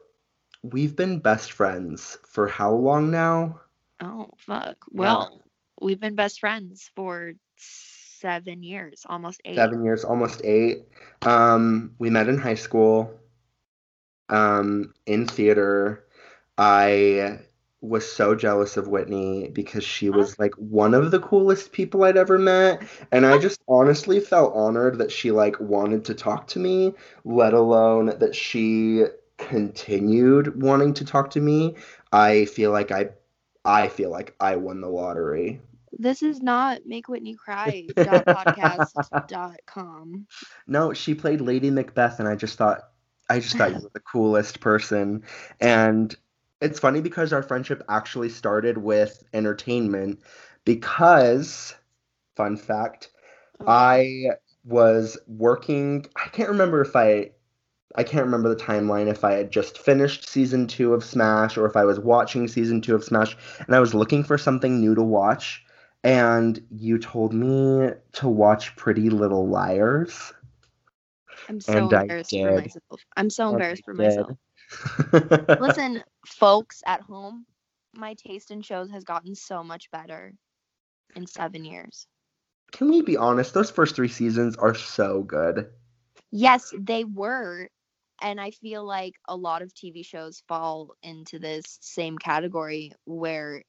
we've 0.64 0.96
been 0.96 1.20
best 1.20 1.52
friends 1.52 2.18
for 2.28 2.48
how 2.48 2.74
long 2.74 3.12
now? 3.12 3.60
Oh, 4.02 4.30
fuck. 4.38 4.78
Well, 4.92 5.42
we've 5.82 6.00
been 6.00 6.16
best 6.16 6.40
friends 6.40 6.90
for 6.96 7.34
seven 7.58 8.64
years, 8.64 9.06
almost 9.08 9.42
eight. 9.46 9.56
Seven 9.56 9.84
years, 9.84 10.04
almost 10.04 10.42
eight. 10.44 10.86
Um, 11.22 11.94
we 12.00 12.10
met 12.10 12.30
in 12.30 12.38
high 12.38 12.56
school. 12.56 13.12
Um, 14.30 14.94
in 15.06 15.28
theater. 15.28 16.06
I 16.58 17.40
was 17.88 18.10
so 18.10 18.36
jealous 18.36 18.78
of 18.78 18.88
Whitney 18.88 19.50
because 19.50 19.84
she 19.84 20.10
was 20.10 20.38
like 20.40 20.54
one 20.56 20.94
of 20.94 21.12
the 21.12 21.20
coolest 21.20 21.72
people 21.72 22.04
I'd 22.04 22.18
ever 22.18 22.38
met. 22.38 22.84
And 23.12 23.26
I 23.26 23.38
just 23.38 23.62
honestly 23.68 24.20
felt 24.20 24.56
honored 24.56 24.98
that 24.98 25.12
she 25.12 25.32
like 25.32 25.60
wanted 25.60 26.06
to 26.06 26.14
talk 26.14 26.48
to 26.48 26.60
me, 26.60 26.94
let 27.24 27.54
alone 27.54 28.18
that 28.20 28.36
she 28.36 29.04
continued 29.38 30.62
wanting 30.62 30.94
to 30.96 31.06
talk 31.06 31.32
to 31.32 31.42
me. 31.42 31.76
I 32.12 32.46
feel 32.46 32.72
like 32.72 32.92
I 32.92 33.10
I 33.64 33.88
feel 33.88 34.12
like 34.12 34.36
I 34.40 34.58
won 34.58 34.82
the 34.82 34.88
lottery. 34.88 35.62
This 35.98 36.22
is 36.22 36.42
not 36.42 36.86
make 36.86 37.08
Whitney 37.08 37.36
cry 37.36 37.88
podcast.com. 37.96 40.28
No, 40.68 40.94
she 40.94 41.16
played 41.16 41.42
Lady 41.42 41.72
Macbeth, 41.72 42.20
and 42.20 42.28
I 42.28 42.36
just 42.36 42.58
thought, 42.58 42.82
I 43.30 43.40
just 43.40 43.58
thought 43.58 43.72
you 43.72 43.80
were 43.84 43.92
the 43.94 44.02
coolest 44.02 44.60
person. 44.60 45.24
And 45.60 46.16
it's 46.66 46.80
funny 46.80 47.00
because 47.00 47.32
our 47.32 47.44
friendship 47.44 47.84
actually 47.88 48.30
started 48.30 48.80
with 48.80 49.24
entertainment. 49.34 50.20
Because, 50.66 51.76
fun 52.36 52.58
fact, 52.58 53.10
oh, 53.62 53.66
I 53.68 54.32
was 54.64 55.18
working. 55.28 56.08
I 56.16 56.28
can't 56.30 56.50
remember 56.50 56.82
if 56.82 56.96
I, 56.96 57.32
I 57.96 58.04
can't 58.04 58.26
remember 58.26 58.50
the 58.50 58.62
timeline. 58.62 59.08
If 59.08 59.24
I 59.24 59.34
had 59.34 59.52
just 59.52 59.78
finished 59.78 60.28
season 60.28 60.66
two 60.66 60.94
of 60.94 61.04
Smash, 61.04 61.56
or 61.56 61.68
if 61.68 61.76
I 61.76 61.86
was 61.86 62.00
watching 62.00 62.48
season 62.48 62.82
two 62.82 62.96
of 62.96 63.04
Smash, 63.04 63.38
and 63.66 63.76
I 63.76 63.80
was 63.80 63.94
looking 63.94 64.24
for 64.24 64.38
something 64.38 64.80
new 64.80 64.96
to 64.96 65.04
watch. 65.04 65.64
And 66.04 66.62
you 66.70 66.98
told 66.98 67.34
me 67.34 67.92
to 68.14 68.28
watch 68.28 68.76
Pretty 68.76 69.10
Little 69.10 69.48
Liars. 69.48 70.34
I'm 71.48 71.62
so 71.62 71.74
and 71.74 71.94
embarrassed 71.94 72.32
for 72.32 72.52
myself. 72.52 73.02
I'm 73.18 73.30
so 73.30 73.50
embarrassed 73.50 73.84
for 73.86 73.94
myself. 73.94 74.32
Listen, 75.60 76.04
folks 76.26 76.82
at 76.86 77.02
home, 77.02 77.46
my 77.94 78.14
taste 78.16 78.52
in 78.52 78.62
shows 78.62 78.92
has 78.92 79.04
gotten 79.04 79.36
so 79.36 79.64
much 79.64 79.90
better 79.92 80.34
in 81.16 81.28
seven 81.28 81.64
years. 81.64 82.08
Can 82.72 82.90
we 82.90 83.02
be 83.02 83.18
honest? 83.18 83.54
Those 83.54 83.72
first 83.72 83.96
three 83.96 84.08
seasons 84.08 84.56
are 84.58 84.76
so 84.76 85.24
good. 85.24 85.70
Yes, 86.32 86.74
they 86.78 87.04
were. 87.04 87.70
And 88.22 88.40
I 88.40 88.52
feel 88.52 88.86
like 88.86 89.16
a 89.28 89.36
lot 89.36 89.62
of 89.62 89.74
TV 89.74 90.06
shows 90.06 90.44
fall 90.48 90.96
into 91.04 91.38
this 91.40 91.78
same 91.82 92.18
category 92.18 92.92
where 93.06 93.64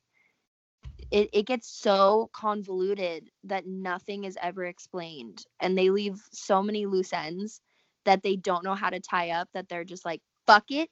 it, 1.11 1.31
it 1.33 1.47
gets 1.47 1.69
so 1.69 2.31
convoluted 2.33 3.31
that 3.45 3.67
nothing 3.67 4.25
is 4.25 4.39
ever 4.41 4.65
explained. 4.65 5.45
And 5.61 5.77
they 5.77 5.91
leave 5.91 6.21
so 6.33 6.63
many 6.63 6.87
loose 6.87 7.13
ends 7.13 7.61
that 8.05 8.23
they 8.23 8.37
don't 8.37 8.65
know 8.65 8.75
how 8.75 8.91
to 8.91 9.01
tie 9.01 9.31
up 9.31 9.49
that 9.53 9.69
they're 9.69 9.85
just 9.85 10.05
like, 10.05 10.21
fuck 10.47 10.71
it. 10.71 10.91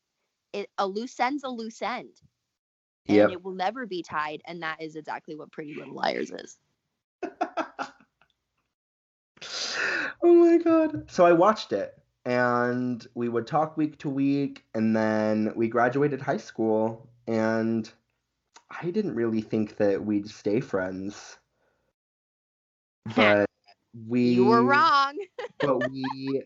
it 0.52 0.70
a 0.78 0.87
loose 0.87 1.18
end's 1.20 1.44
a 1.44 1.49
loose 1.49 1.82
end. 1.82 2.20
And 3.08 3.16
Yep. 3.16 3.30
it 3.30 3.42
will 3.42 3.54
never 3.54 3.87
be 3.87 4.02
tied. 4.02 4.42
And 4.46 4.62
that 4.62 4.82
is 4.82 4.96
exactly 4.96 5.37
what 5.37 5.52
Pretty 5.52 5.75
Little 5.75 5.94
Liars 5.94 6.30
is. 6.30 6.58
oh 10.23 10.34
my 10.34 10.58
god. 10.58 11.11
So 11.11 11.26
I 11.26 11.32
watched 11.32 11.73
it 11.73 11.94
and 12.25 13.06
we 13.14 13.28
would 13.28 13.46
talk 13.46 13.76
week 13.76 13.99
to 13.99 14.11
week 14.11 14.64
and 14.75 14.96
then 14.96 15.52
we 15.56 15.68
graduated 15.68 16.23
high 16.23 16.38
school 16.38 17.08
and 17.26 17.90
I 18.70 18.90
didn't 18.90 19.14
really 19.14 19.42
think 19.42 19.76
that 19.76 20.04
we'd 20.04 20.28
stay 20.28 20.61
friends. 20.61 21.38
But 23.14 23.46
we 24.06 24.23
You 24.25 24.46
were 24.46 24.64
wrong. 24.64 25.18
but 25.61 25.78
we 25.90 26.44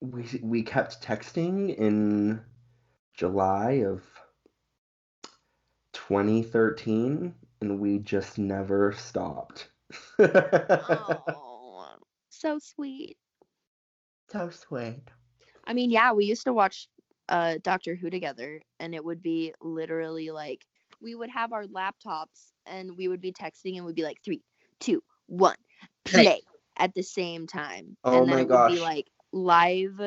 we 0.00 0.24
we 0.42 0.62
kept 0.62 1.02
texting 1.02 1.74
in 1.76 2.40
July 3.14 3.82
of 3.84 4.02
2013 5.92 7.34
and 7.60 7.80
we 7.80 7.98
just 7.98 8.38
never 8.38 8.92
stopped. 8.92 9.68
oh, 10.18 11.96
so 12.28 12.58
sweet. 12.58 13.16
so 14.30 14.50
sweet. 14.50 15.02
I 15.66 15.74
mean, 15.74 15.90
yeah, 15.90 16.12
we 16.12 16.26
used 16.26 16.44
to 16.44 16.52
watch 16.52 16.88
uh 17.28 17.56
Doctor 17.62 17.94
Who 17.94 18.08
together 18.08 18.62
and 18.80 18.94
it 18.94 19.04
would 19.04 19.22
be 19.22 19.52
literally 19.60 20.30
like 20.30 20.64
we 21.02 21.14
would 21.14 21.30
have 21.30 21.52
our 21.52 21.64
laptops 21.64 22.52
and 22.66 22.96
we 22.96 23.08
would 23.08 23.20
be 23.20 23.32
texting 23.32 23.76
and 23.76 23.84
we'd 23.84 23.94
be 23.94 24.04
like 24.04 24.18
three, 24.24 24.42
two, 24.80 25.02
one, 25.26 25.56
Play. 26.04 26.24
play 26.24 26.40
at 26.76 26.94
the 26.94 27.02
same 27.02 27.46
time. 27.46 27.96
Oh 28.04 28.22
and 28.22 28.28
then 28.28 28.36
my 28.36 28.42
it 28.42 28.48
would 28.48 28.68
be 28.74 28.80
like 28.80 29.06
live 29.32 30.00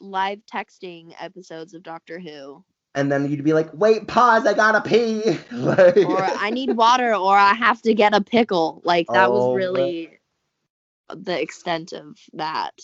live 0.00 0.40
texting 0.46 1.14
episodes 1.18 1.74
of 1.74 1.82
Doctor 1.82 2.18
Who. 2.20 2.64
And 2.94 3.10
then 3.12 3.30
you'd 3.30 3.44
be 3.44 3.52
like, 3.52 3.70
"Wait, 3.74 4.06
pause, 4.08 4.46
I 4.46 4.54
gotta 4.54 4.80
pee." 4.80 5.38
like, 5.52 5.96
Or 6.04 6.30
I 6.34 6.50
need 6.50 6.72
water 6.76 7.14
or 7.14 7.36
I 7.36 7.54
have 7.54 7.82
to 7.82 7.94
get 7.94 8.14
a 8.14 8.20
pickle. 8.22 8.80
Like 8.84 9.10
that 9.12 9.30
Oh, 9.30 9.32
was 9.32 9.48
really 9.56 10.18
the 11.08 11.40
extent 11.40 11.92
of 11.92 12.18
that. 12.34 12.74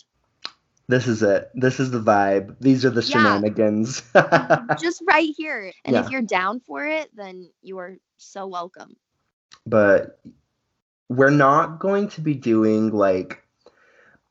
this 0.88 1.06
is 1.09 1.23
it. 1.23 1.50
This 1.54 1.80
is 1.80 1.90
the 1.90 2.00
vibe. 2.00 2.56
These 2.61 2.85
are 2.85 2.90
the 2.90 3.02
Yeah. 3.02 3.42
shenanigans. 3.42 4.02
Mm-hmm. 4.14 4.75
Just 4.76 5.02
right 5.06 5.33
here. 5.37 5.73
And 5.85 5.94
Yeah. 5.94 6.00
if 6.04 6.11
you're 6.11 6.23
down 6.23 6.61
for 6.61 6.87
it, 6.87 7.11
then 7.14 7.50
you 7.62 7.78
are 7.78 7.97
so 8.18 8.47
welcome. 8.47 8.97
but 9.66 10.21
we're 11.09 11.30
not 11.30 11.78
going 11.80 12.09
to 12.09 12.21
be 12.21 12.35
doing 12.35 12.90
like 12.90 13.43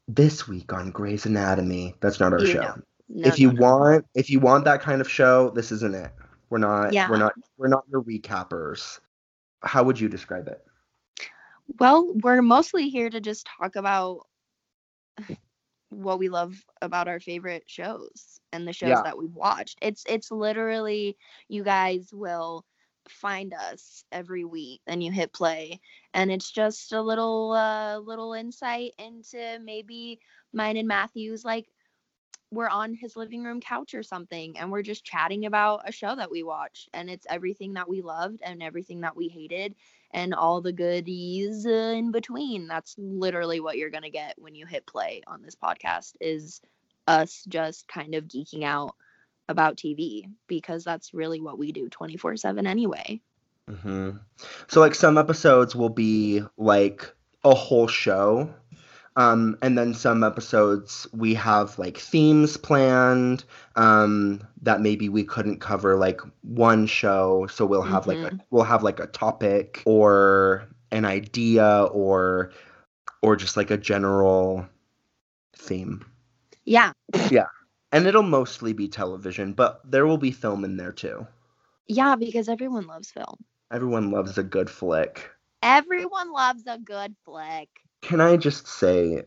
this 0.08 0.48
week 0.48 0.74
on 0.74 0.92
Grey's 0.92 1.26
Anatomy. 1.26 1.96
That's 2.02 2.20
not 2.20 2.34
our 2.34 2.40
You 2.40 2.48
show. 2.48 2.76
No, 3.10 3.28
if 3.28 3.40
you 3.40 3.54
no, 3.54 3.54
no. 3.54 3.62
want, 3.62 4.06
if 4.16 4.30
you 4.30 4.40
want 4.40 4.66
that 4.66 4.82
kind 4.82 5.02
of 5.02 5.10
show, 5.10 5.50
this 5.52 5.72
isn't 5.72 5.96
it. 5.96 6.12
We're 6.50 6.58
not. 6.60 6.94
Yeah. 6.94 7.10
We're 7.10 7.18
not. 7.18 7.34
We're 7.58 7.68
not 7.68 7.84
your 7.90 8.02
recappers. 8.04 9.00
How 9.62 9.84
would 9.84 10.00
you 10.00 10.10
describe 10.10 10.48
it? 10.48 10.64
Well, 11.80 12.12
we're 12.22 12.42
mostly 12.42 12.90
here 12.90 13.10
to 13.10 13.22
just 13.22 13.48
talk 13.58 13.76
about 13.76 14.28
what 15.90 16.20
we 16.20 16.30
love 16.30 16.64
about 16.82 17.08
our 17.08 17.20
favorite 17.20 17.64
shows 17.68 18.40
and 18.52 18.68
the 18.68 18.74
shows 18.74 18.90
Yeah. 18.90 19.02
that 19.04 19.18
we've 19.18 19.36
watched. 19.36 19.78
It's 19.82 20.04
it's 20.08 20.32
literally 20.32 21.18
you 21.48 21.64
guys 21.64 22.10
will 22.12 22.66
find 23.10 23.54
us 23.54 24.04
every 24.12 24.46
week 24.46 24.82
and 24.88 25.04
you 25.04 25.12
hit 25.12 25.34
play 25.34 25.80
and 26.14 26.32
it's 26.32 26.52
just 26.52 26.94
a 26.94 27.02
little 27.02 27.52
uh 27.52 27.98
little 28.00 28.34
insight 28.34 28.94
into 28.98 29.60
maybe 29.64 30.20
mine 30.54 30.78
and 30.78 30.88
Matthew's 30.88 31.44
like 31.44 31.68
we're 32.52 32.70
on 32.70 32.94
his 32.94 33.16
living 33.16 33.44
room 33.44 33.60
couch 33.60 33.94
or 33.96 34.04
something 34.04 34.58
and 34.58 34.72
we're 34.72 34.84
just 34.84 35.04
chatting 35.04 35.46
about 35.46 35.88
a 35.88 35.92
show 35.92 36.16
that 36.16 36.30
we 36.30 36.44
watched 36.44 36.88
and 36.94 37.10
it's 37.10 37.26
everything 37.30 37.74
that 37.74 37.90
we 37.90 38.02
loved 38.02 38.42
and 38.44 38.62
everything 38.62 39.02
that 39.02 39.16
we 39.16 39.28
hated 39.28 39.74
and 40.14 40.34
all 40.34 40.62
the 40.62 40.72
goodies 40.72 41.66
in 41.66 42.12
between. 42.12 42.68
That's 42.68 42.96
literally 42.98 43.60
what 43.60 43.78
you're 43.78 43.90
going 43.90 44.04
to 44.04 44.10
get 44.12 44.36
when 44.38 44.54
you 44.56 44.66
hit 44.66 44.86
play 44.86 45.24
on 45.26 45.42
this 45.42 45.56
podcast 45.56 46.14
is 46.22 46.62
us 47.08 47.44
just 47.48 47.88
kind 47.88 48.16
of 48.16 48.26
geeking 48.26 48.64
out 48.64 48.96
about 49.54 49.78
TV 49.78 50.28
because 50.48 50.84
that's 50.84 51.14
really 51.14 51.40
what 51.40 51.58
we 51.58 51.72
do 51.72 51.90
24/7 51.90 52.68
anyway. 52.68 53.22
hmm 53.70 54.10
So 54.68 54.82
like 54.82 54.96
some 54.96 55.18
episodes 55.18 55.76
will 55.76 55.90
be 55.90 56.42
like 56.58 57.14
a 57.46 57.56
whole 57.56 57.88
show. 57.88 58.54
Um, 59.16 59.58
and 59.62 59.78
then 59.78 59.94
some 59.94 60.24
episodes 60.24 61.08
we 61.14 61.36
have 61.36 61.78
like 61.78 61.98
themes 61.98 62.58
planned 62.58 63.44
um, 63.76 64.42
that 64.64 64.82
maybe 64.82 65.08
we 65.08 65.24
couldn't 65.24 65.60
cover 65.60 65.96
like 65.98 66.20
one 66.42 66.88
show. 66.88 67.48
So 67.48 67.66
we'll 67.66 67.84
have 67.84 68.08
like 68.08 68.18
a 68.18 68.32
we'll 68.50 68.64
have 68.64 68.82
like 68.84 69.00
a 69.00 69.08
topic 69.08 69.84
or 69.86 70.68
an 70.92 71.06
idea 71.06 71.84
or 71.92 72.52
or 73.22 73.36
just 73.36 73.56
like 73.56 73.70
a 73.72 73.78
general 73.78 74.68
theme. 75.56 76.06
Yeah. 76.66 76.94
Yeah. 77.30 77.48
And 77.94 78.08
it'll 78.08 78.24
mostly 78.24 78.74
be 78.74 78.88
television, 78.90 79.54
but 79.54 79.80
there 79.90 80.06
will 80.06 80.18
be 80.18 80.32
film 80.32 80.66
in 80.66 80.76
there 80.78 80.92
too. 80.92 81.28
Yeah, 81.88 82.16
because 82.16 82.50
everyone 82.50 82.88
loves 82.88 83.12
film. 83.12 83.38
Everyone 83.72 84.12
loves 84.12 84.38
a 84.38 84.44
good 84.44 84.70
flick. 84.70 85.30
Everyone 85.62 86.32
loves 86.34 86.64
a 86.68 86.78
good 86.80 87.16
flick. 87.24 87.70
Can 88.02 88.20
I 88.20 88.36
just 88.36 88.68
say, 88.68 89.24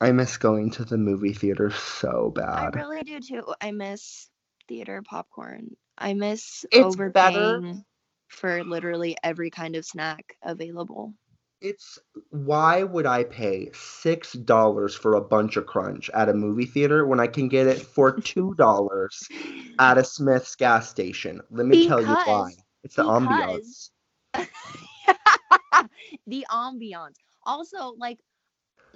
I 0.00 0.12
miss 0.12 0.36
going 0.38 0.70
to 0.72 0.84
the 0.84 0.96
movie 0.98 1.32
theater 1.34 1.70
so 1.70 2.32
bad. 2.34 2.74
I 2.74 2.80
really 2.80 3.02
do 3.02 3.20
too. 3.20 3.54
I 3.60 3.70
miss 3.70 4.28
theater 4.66 5.02
popcorn. 5.02 5.76
I 5.98 6.14
miss 6.14 6.64
It's 6.72 6.96
better- 6.96 7.06
overpaying 7.36 7.84
for 8.28 8.64
literally 8.64 9.16
every 9.22 9.50
kind 9.50 9.76
of 9.76 9.84
snack 9.84 10.36
available. 10.42 11.14
It's 11.60 11.98
why 12.30 12.82
would 12.82 13.06
I 13.06 13.24
pay 13.24 13.70
six 13.72 14.32
dollars 14.32 14.94
for 14.94 15.14
a 15.14 15.20
bunch 15.22 15.56
of 15.56 15.66
crunch 15.66 16.10
at 16.10 16.28
a 16.28 16.34
movie 16.34 16.66
theater 16.66 17.06
when 17.06 17.18
I 17.18 17.26
can 17.26 17.48
get 17.48 17.66
it 17.66 17.80
for 17.80 18.12
two 18.20 18.54
dollars 18.54 19.26
at 19.78 19.96
a 19.98 20.04
Smith's 20.04 20.54
gas 20.54 20.88
station? 20.88 21.40
Let 21.50 21.66
me 21.66 21.88
tell 21.88 22.00
you 22.00 22.08
why. 22.08 22.52
It's 22.84 22.96
the 22.96 23.04
because- 23.04 23.90
ambiance. 24.34 24.50
the 26.26 26.46
ambiance. 26.50 27.16
Also, 27.44 27.94
like 27.96 28.18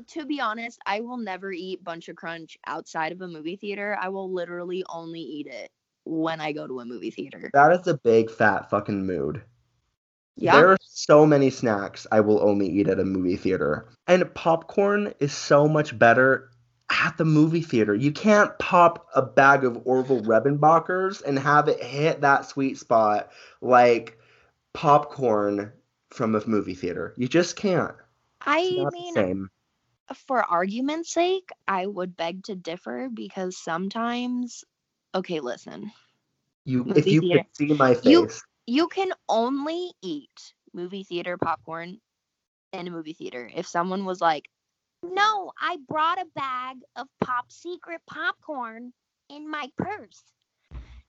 to 0.08 0.26
be 0.26 0.40
honest, 0.40 0.78
I 0.86 1.00
will 1.00 1.18
never 1.18 1.52
eat 1.52 1.82
bunch 1.82 2.08
of 2.08 2.16
crunch 2.16 2.58
outside 2.66 3.12
of 3.12 3.20
a 3.20 3.28
movie 3.28 3.56
theater. 3.56 3.96
I 4.00 4.08
will 4.08 4.32
literally 4.32 4.84
only 4.88 5.20
eat 5.20 5.46
it 5.46 5.70
when 6.04 6.40
I 6.40 6.52
go 6.52 6.66
to 6.66 6.80
a 6.80 6.84
movie 6.84 7.10
theater. 7.10 7.50
That 7.54 7.72
is 7.72 7.86
a 7.86 7.96
big 7.98 8.30
fat 8.30 8.70
fucking 8.70 9.06
mood. 9.06 9.42
Yeah. 10.36 10.56
There 10.56 10.70
are 10.70 10.76
so 10.80 11.26
many 11.26 11.50
snacks 11.50 12.06
I 12.10 12.20
will 12.20 12.42
only 12.42 12.68
eat 12.68 12.88
at 12.88 12.98
a 13.00 13.04
movie 13.04 13.36
theater. 13.36 13.88
And 14.06 14.32
popcorn 14.34 15.12
is 15.20 15.32
so 15.32 15.68
much 15.68 15.98
better 15.98 16.50
at 16.90 17.16
the 17.16 17.24
movie 17.24 17.62
theater. 17.62 17.94
You 17.94 18.10
can't 18.12 18.58
pop 18.58 19.06
a 19.14 19.22
bag 19.22 19.64
of 19.64 19.80
Orville 19.84 20.22
Redenbachers 20.22 21.22
and 21.22 21.38
have 21.38 21.68
it 21.68 21.82
hit 21.82 22.22
that 22.22 22.46
sweet 22.46 22.78
spot 22.78 23.30
like 23.60 24.18
popcorn 24.72 25.72
from 26.10 26.34
a 26.34 26.46
movie 26.46 26.74
theater. 26.74 27.14
You 27.16 27.28
just 27.28 27.56
can't. 27.56 27.94
I 28.40 28.84
mean, 28.92 29.48
for 30.26 30.42
argument's 30.42 31.12
sake, 31.12 31.50
I 31.68 31.86
would 31.86 32.16
beg 32.16 32.44
to 32.44 32.56
differ 32.56 33.08
because 33.12 33.56
sometimes, 33.56 34.64
okay, 35.14 35.40
listen, 35.40 35.92
You 36.64 36.90
if 36.96 37.06
you 37.06 37.20
theater. 37.20 37.44
could 37.44 37.56
see 37.56 37.74
my 37.74 37.94
face. 37.94 38.04
you 38.06 38.28
can 38.88 39.12
only 39.28 39.92
eat 40.02 40.54
movie 40.72 41.02
theater 41.02 41.36
popcorn 41.36 41.98
in 42.72 42.86
a 42.86 42.90
movie 42.90 43.14
theater 43.14 43.50
if 43.52 43.66
someone 43.66 44.04
was 44.04 44.20
like, 44.20 44.48
No, 45.02 45.52
I 45.60 45.78
brought 45.88 46.20
a 46.20 46.26
bag 46.36 46.76
of 46.94 47.08
Pop 47.20 47.50
Secret 47.50 48.00
popcorn 48.06 48.92
in 49.28 49.50
my 49.50 49.70
purse 49.76 50.22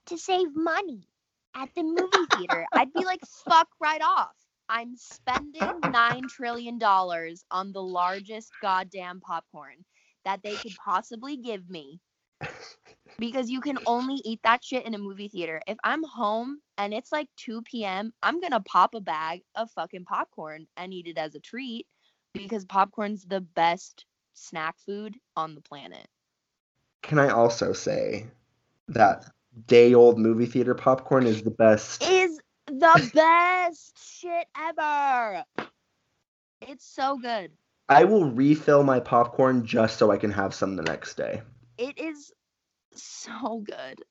to 0.08 0.18
save 0.18 0.56
money 0.56 1.08
at 1.56 1.70
the 1.75 1.84
movie 1.84 2.27
theater. 2.36 2.65
I'd 2.74 2.94
be 2.94 3.06
like, 3.06 3.22
Fuck 3.46 3.68
right 3.80 4.01
off. 4.01 4.36
I'm 4.68 4.96
spending 4.96 5.62
$9 5.62 6.30
trillion 6.30 6.82
on 6.82 7.72
the 7.74 7.84
largest 7.84 8.51
goddamn 8.62 9.20
popcorn 9.20 9.86
that 10.25 10.41
they 10.44 10.56
could 10.56 10.75
possibly 10.84 11.38
give 11.38 11.70
me 11.70 12.00
because 13.21 13.50
you 13.50 13.62
can 13.62 13.77
only 13.86 14.21
eat 14.25 14.39
that 14.43 14.63
shit 14.63 14.86
in 14.86 14.95
a 14.95 14.98
movie 14.98 15.27
theater. 15.27 15.62
If 15.67 15.77
I'm 15.83 16.03
home 16.03 16.60
and 16.77 16.93
it's 16.93 17.12
like 17.12 17.27
2 17.38 17.62
p.m., 17.62 18.13
I'm 18.24 18.41
gonna 18.41 18.62
pop 18.62 18.95
a 18.95 19.00
bag 19.00 19.41
of 19.55 19.69
fucking 19.71 20.05
popcorn 20.05 20.65
and 20.75 20.93
eat 20.93 21.07
it 21.07 21.17
as 21.17 21.36
a 21.36 21.39
treat 21.39 21.86
because 22.33 22.65
popcorn's 22.65 23.24
the 23.24 23.41
best 23.41 24.05
snack 24.33 24.75
food 24.79 25.15
on 25.36 25.55
the 25.55 25.62
planet. 25.62 26.07
Can 27.03 27.19
I 27.19 27.29
also 27.29 27.74
say 27.74 28.27
that 28.88 29.25
day 29.67 29.93
old 29.93 30.17
movie 30.17 30.45
theater 30.45 30.74
popcorn 30.74 31.27
is 31.27 31.43
the 31.43 31.51
best 31.51 32.03
Is 32.03 32.39
the 32.67 33.12
best 33.13 34.19
shit 34.19 34.48
ever. 34.57 35.43
It's 36.62 36.86
so 36.86 37.17
good. 37.17 37.51
I 37.89 38.05
will 38.05 38.31
refill 38.31 38.83
my 38.83 39.00
popcorn 39.00 39.65
just 39.65 39.98
so 39.98 40.12
I 40.12 40.17
can 40.17 40.31
have 40.31 40.53
some 40.53 40.75
the 40.75 40.83
next 40.83 41.15
day. 41.15 41.41
It 41.81 41.97
is 41.97 42.31
so 42.94 43.65
good. 43.65 44.03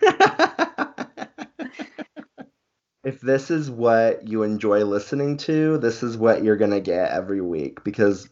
if 3.04 3.20
this 3.20 3.50
is 3.50 3.70
what 3.70 4.26
you 4.26 4.44
enjoy 4.44 4.82
listening 4.82 5.36
to, 5.38 5.76
this 5.76 6.02
is 6.02 6.16
what 6.16 6.42
you're 6.42 6.56
going 6.56 6.70
to 6.70 6.80
get 6.80 7.10
every 7.10 7.42
week 7.42 7.84
because, 7.84 8.30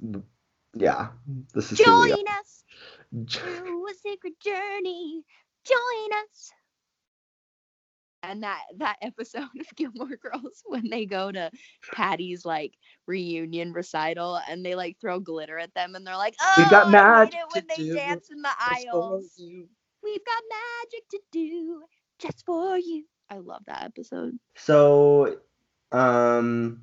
yeah, 0.73 1.09
this 1.53 1.73
is 1.73 1.79
Join 1.79 2.11
us 2.27 2.65
through 3.31 3.87
a 3.87 3.95
secret 4.03 4.41
journey. 4.41 5.25
Join 5.67 6.19
us. 6.23 6.51
And 8.31 8.43
that 8.43 8.61
that 8.79 8.97
episode 9.03 9.49
of 9.59 9.67
Gilmore 9.77 10.17
Girls 10.17 10.63
when 10.67 10.89
they 10.91 11.07
go 11.07 11.31
to 11.31 11.51
Patty's 11.93 12.45
like 12.45 12.75
reunion 13.07 13.73
recital 13.73 14.41
and 14.49 14.65
they 14.65 14.75
like 14.75 14.99
throw 15.01 15.21
glitter 15.21 15.59
at 15.59 15.75
them 15.75 15.95
and 15.95 16.07
they're 16.07 16.17
like, 16.17 16.35
"Oh, 16.41 16.55
We've 16.59 16.71
got 16.71 16.89
I 16.89 16.91
magic 16.91 17.35
it 17.35 17.47
when 17.53 17.63
to 17.63 17.69
they 17.69 17.83
do 17.83 17.95
dance 17.95 18.31
in 18.31 18.43
the 18.43 18.51
aisles. 18.59 19.33
We've 20.03 20.25
got 20.25 20.43
magic 20.51 21.09
to 21.11 21.21
do 21.33 21.83
just 22.19 22.45
for 22.45 22.79
you." 22.79 23.05
I 23.31 23.39
love 23.39 23.63
that 23.67 23.85
episode. 23.85 24.39
So, 24.55 25.39
um, 25.93 26.83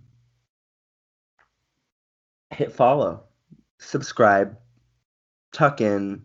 hit 2.52 2.72
follow, 2.72 3.24
subscribe, 3.80 4.58
tuck 5.52 5.82
in, 5.82 6.24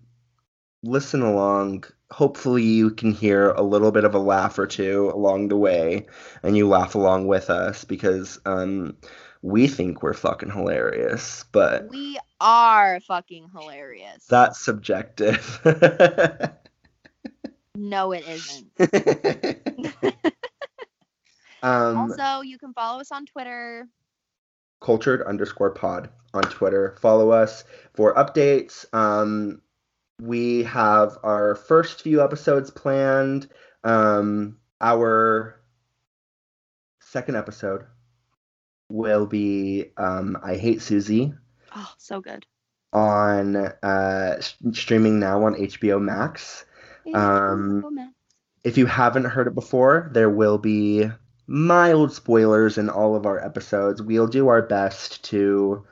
listen 0.83 1.23
along. 1.23 1.85
Hopefully, 2.13 2.63
you 2.63 2.91
can 2.91 3.13
hear 3.13 3.51
a 3.51 3.63
little 3.63 3.91
bit 3.91 4.05
of 4.05 4.15
a 4.15 4.19
laugh 4.19 4.59
or 4.59 4.67
two 4.67 5.11
along 5.13 5.49
the 5.49 5.57
way, 5.57 6.07
and 6.43 6.57
you 6.57 6.69
laugh 6.69 6.95
along 6.95 7.27
with 7.27 7.51
us 7.51 7.85
because 7.85 8.39
um, 8.47 8.97
we 9.43 9.67
think 9.67 10.03
we're 10.03 10.15
fucking 10.15 10.51
hilarious, 10.51 11.45
but 11.51 11.89
We 11.91 12.17
are 12.41 13.01
fucking 13.01 13.49
hilarious. 13.53 14.25
that's 14.27 14.65
subjective. 14.65 15.61
no, 17.75 18.13
it 18.13 18.25
isn't. 18.29 18.71
um, 21.63 21.97
also, 21.97 22.43
you 22.43 22.59
can 22.59 22.73
follow 22.73 23.01
us 23.01 23.11
on 23.11 23.27
Twitter. 23.27 23.89
cultured 24.81 25.23
underscore 25.23 25.71
pod 25.71 26.11
on 26.35 26.43
Twitter. 26.45 26.97
Follow 27.01 27.31
us 27.31 27.65
for 27.95 28.15
updates. 28.15 28.85
Um, 28.95 29.61
we 30.21 30.63
have 30.65 31.19
our 31.23 31.55
first 31.55 32.03
few 32.03 32.23
episodes 32.23 32.71
planned. 32.71 33.49
Um, 33.85 34.59
our 34.81 35.61
second 37.01 37.37
episode 37.37 37.85
will 38.89 39.27
be 39.27 39.93
um, 39.97 40.39
I 40.43 40.57
Hate 40.57 40.79
Suzie 40.79 41.37
Oh, 41.75 41.93
so 41.99 42.21
good. 42.21 42.47
on 42.93 43.57
uh, 43.57 44.41
streaming 44.73 45.21
now 45.21 45.45
on 45.45 45.55
HBO 45.55 46.01
Max. 46.01 46.65
Um, 47.15 47.83
Oh, 47.85 47.91
man. 47.91 48.15
If 48.65 48.79
you 48.79 48.87
haven't 48.87 49.25
heard 49.27 49.47
it 49.47 49.55
before, 49.55 50.11
there 50.13 50.31
will 50.31 50.59
be 50.59 51.09
mild 51.47 52.13
spoilers 52.13 52.79
in 52.79 52.89
all 52.89 53.15
of 53.15 53.25
our 53.27 53.39
episodes. 53.45 54.03
We'll 54.03 54.27
do 54.27 54.49
our 54.49 54.63
best 54.63 55.23
to 55.27 55.85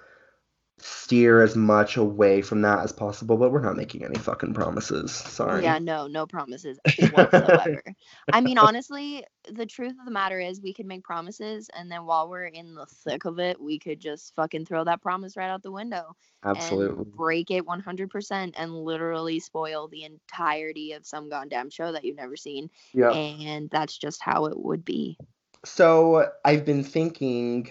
steer 0.86 1.40
as 1.40 1.56
much 1.56 1.96
away 1.96 2.42
from 2.42 2.60
that 2.60 2.80
as 2.80 2.92
possible, 2.92 3.38
but 3.38 3.50
we're 3.50 3.62
not 3.62 3.74
making 3.74 4.04
any 4.04 4.16
fucking 4.16 4.52
promises. 4.52 5.12
Sorry. 5.12 5.62
Yeah, 5.62 5.78
no, 5.78 6.06
no 6.06 6.26
promises 6.26 6.78
whatsoever. 7.10 7.82
I 8.34 8.42
mean, 8.42 8.58
honestly, 8.58 9.24
the 9.50 9.64
truth 9.64 9.94
of 9.98 10.04
the 10.04 10.10
matter 10.10 10.38
is 10.38 10.60
we 10.60 10.74
could 10.74 10.84
make 10.84 11.02
promises 11.02 11.70
and 11.74 11.90
then 11.90 12.04
while 12.04 12.28
we're 12.28 12.44
in 12.44 12.74
the 12.74 12.84
thick 12.84 13.24
of 13.24 13.38
it, 13.38 13.58
we 13.58 13.78
could 13.78 13.98
just 13.98 14.34
fucking 14.34 14.66
throw 14.66 14.84
that 14.84 15.00
promise 15.00 15.38
right 15.38 15.48
out 15.48 15.62
the 15.62 15.72
window 15.72 16.14
Absolutely. 16.44 17.04
and 17.04 17.16
break 17.16 17.50
it 17.50 17.64
100% 17.64 18.52
and 18.54 18.74
literally 18.74 19.40
spoil 19.40 19.88
the 19.88 20.04
entirety 20.04 20.92
of 20.92 21.06
some 21.06 21.30
goddamn 21.30 21.70
show 21.70 21.92
that 21.92 22.04
you've 22.04 22.16
never 22.16 22.36
seen. 22.36 22.68
Yeah. 22.92 23.10
And 23.10 23.70
that's 23.70 23.96
just 23.96 24.20
how 24.20 24.46
it 24.46 24.58
would 24.58 24.84
be. 24.84 25.16
So 25.64 26.30
I've 26.44 26.66
been 26.66 26.84
thinking 26.84 27.70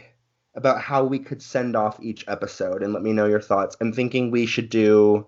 about 0.55 0.81
how 0.81 1.03
we 1.03 1.19
could 1.19 1.41
send 1.41 1.75
off 1.75 1.99
each 2.01 2.25
episode 2.27 2.83
and 2.83 2.93
let 2.93 3.03
me 3.03 3.13
know 3.13 3.25
your 3.25 3.41
thoughts. 3.41 3.75
I'm 3.81 3.93
thinking 3.93 4.29
we 4.29 4.45
should 4.45 4.69
do 4.69 5.27